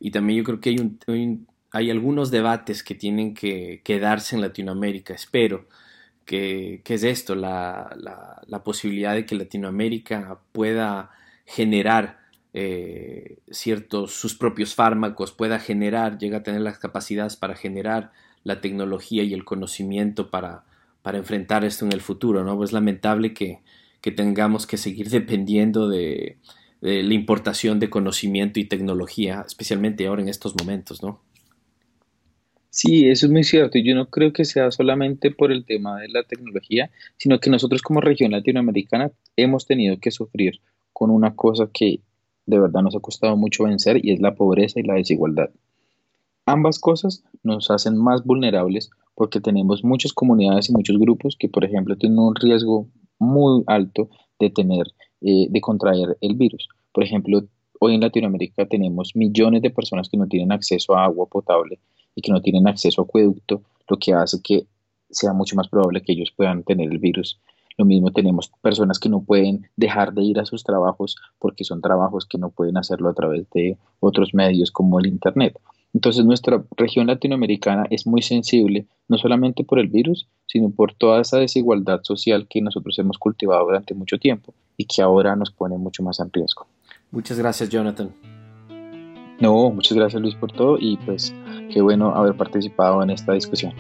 y 0.01 0.11
también 0.11 0.39
yo 0.39 0.45
creo 0.45 0.61
que 0.61 0.71
hay, 0.71 0.79
un, 0.81 1.47
hay 1.71 1.89
algunos 1.89 2.33
debates 2.33 2.83
que 2.83 2.97
tienen 2.97 3.33
que 3.33 3.81
quedarse 3.85 4.35
en 4.35 4.43
Latinoamérica, 4.43 5.15
espero 5.15 5.67
que, 6.31 6.95
es 6.95 7.03
esto, 7.03 7.35
la, 7.35 8.63
posibilidad 8.63 9.15
de 9.15 9.27
que 9.27 9.35
Latinoamérica 9.35 10.39
pueda 10.53 11.11
generar 11.45 12.21
eh, 12.55 13.39
ciertos, 13.51 14.13
sus 14.13 14.37
propios 14.37 14.77
fármacos, 14.77 15.33
pueda 15.33 15.59
generar, 15.59 16.19
llega 16.19 16.39
a 16.39 16.43
tener 16.45 16.61
las 16.61 16.79
capacidades 16.79 17.35
para 17.35 17.57
generar 17.57 18.13
la 18.45 18.61
tecnología 18.61 19.25
y 19.25 19.35
el 19.35 19.45
conocimiento 19.45 20.31
para, 20.31 20.63
para 21.03 21.19
enfrentar 21.19 21.65
esto 21.65 21.85
en 21.85 21.93
el 21.93 22.01
futuro, 22.01 22.45
¿no? 22.45 22.63
Es 22.63 22.71
lamentable 22.73 23.35
que, 23.35 23.63
tengamos 24.15 24.69
que 24.69 24.77
seguir 24.77 25.11
dependiendo 25.11 25.89
de, 25.89 26.39
de, 26.81 27.03
la 27.03 27.15
importación 27.15 27.81
de 27.81 27.91
conocimiento 27.91 28.61
y 28.61 28.67
tecnología, 28.67 29.45
especialmente 29.45 30.07
ahora 30.07 30.23
en 30.23 30.29
estos 30.29 30.55
momentos, 30.57 31.03
¿no? 31.03 31.21
Sí, 32.71 33.09
eso 33.09 33.27
es 33.27 33.33
muy 33.33 33.43
cierto. 33.43 33.79
Yo 33.79 33.97
no 33.97 34.07
creo 34.11 34.33
que 34.33 34.45
sea 34.45 34.71
solamente 34.71 35.33
por 35.33 35.51
el 35.51 35.65
tema 35.65 36.01
de 36.01 36.09
la 36.09 36.23
tecnología, 36.23 36.91
sino 37.17 37.41
que 37.41 37.51
nosotros 37.51 37.83
como 37.83 38.01
región 38.01 38.31
latinoamericana 38.31 39.11
hemos 39.37 39.67
tenido 39.67 39.99
que 39.99 40.13
sufrir 40.13 40.61
con 40.93 41.11
una 41.11 41.35
cosa 41.35 41.69
que 41.73 42.01
de 42.47 42.61
verdad 42.61 42.83
nos 42.83 42.95
ha 42.95 43.01
costado 43.01 43.37
mucho 43.37 43.65
vencer 43.65 44.05
y 44.05 44.13
es 44.13 44.21
la 44.21 44.37
pobreza 44.37 44.79
y 44.79 44.85
la 44.85 44.95
desigualdad. 44.95 45.51
Ambas 46.47 46.79
cosas 46.79 47.25
nos 47.43 47.71
hacen 47.73 47.97
más 47.97 48.25
vulnerables 48.25 48.91
porque 49.17 49.41
tenemos 49.41 49.83
muchas 49.83 50.13
comunidades 50.13 50.71
y 50.71 50.73
muchos 50.73 50.97
grupos 50.97 51.37
que, 51.37 51.49
por 51.49 51.65
ejemplo, 51.65 51.97
tienen 51.97 52.21
un 52.21 52.37
riesgo 52.37 52.87
muy 53.19 53.65
alto 53.67 54.09
de 54.39 54.51
tener, 54.51 54.87
eh, 55.23 55.49
de 55.51 55.61
contraer 55.61 56.17
el 56.21 56.37
virus. 56.37 56.69
Por 56.93 57.03
ejemplo, 57.03 57.43
hoy 57.81 57.97
en 57.97 58.01
Latinoamérica 58.01 58.67
tenemos 58.67 59.17
millones 59.17 59.61
de 59.63 59.71
personas 59.71 60.09
que 60.09 60.17
no 60.17 60.29
tienen 60.29 60.53
acceso 60.53 60.95
a 60.95 61.05
agua 61.05 61.27
potable 61.27 61.81
y 62.15 62.23
que 62.23 62.33
no 62.33 62.43
tienen 62.43 62.69
acceso 62.69 63.03
a 63.03 63.05
acueducto, 63.05 63.63
lo 63.89 63.97
que 63.99 64.15
hace 64.15 64.41
que 64.43 64.67
sea 65.11 65.33
mucho 65.33 65.57
más 65.57 65.69
probable 65.69 66.03
que 66.03 66.13
ellos 66.13 66.33
puedan 66.37 66.63
tener 66.63 66.91
el 66.91 66.99
virus. 66.99 67.41
Lo 67.77 67.85
mismo 67.85 68.13
tenemos 68.13 68.51
personas 68.61 68.99
que 68.99 69.09
no 69.09 69.23
pueden 69.23 69.69
dejar 69.77 70.13
de 70.13 70.23
ir 70.23 70.39
a 70.39 70.45
sus 70.45 70.65
trabajos 70.65 71.17
porque 71.39 71.65
son 71.65 71.81
trabajos 71.81 72.27
que 72.27 72.39
no 72.39 72.51
pueden 72.51 72.77
hacerlo 72.77 73.09
a 73.09 73.15
través 73.15 73.49
de 73.55 73.79
otros 74.01 74.35
medios 74.35 74.71
como 74.71 75.01
el 75.01 75.07
Internet. 75.07 75.59
Entonces 75.93 76.25
nuestra 76.25 76.63
región 76.77 77.09
latinoamericana 77.09 77.87
es 77.91 78.07
muy 78.07 78.23
sensible, 78.23 78.87
no 79.09 79.19
solamente 79.19 79.65
por 79.65 79.81
el 79.81 79.89
virus, 79.89 80.29
sino 80.47 80.71
por 80.71 80.95
toda 80.95 81.21
esa 81.21 81.39
desigualdad 81.39 82.01
social 82.03 82.47
que 82.49 82.61
nosotros 82.61 82.99
hemos 82.99 83.19
cultivado 83.19 83.65
durante 83.65 83.95
mucho 83.95 84.19
tiempo 84.19 84.55
y 84.77 84.85
que 84.85 85.03
ahora 85.03 85.35
nos 85.35 85.51
pone 85.51 85.77
mucho 85.79 86.03
más 86.03 86.21
en 86.21 86.33
riesgo. 86.33 86.67
Muchas 87.11 87.39
gracias, 87.39 87.69
Jonathan. 87.71 88.15
No, 89.41 89.71
muchas 89.71 89.97
gracias 89.97 90.21
Luis 90.21 90.35
por 90.35 90.53
todo 90.53 90.77
y 90.79 90.99
pues 90.99 91.35
qué 91.71 91.81
bueno 91.81 92.15
haber 92.15 92.35
participado 92.35 93.03
en 93.03 93.11
esta 93.11 93.33
discusión. 93.33 93.73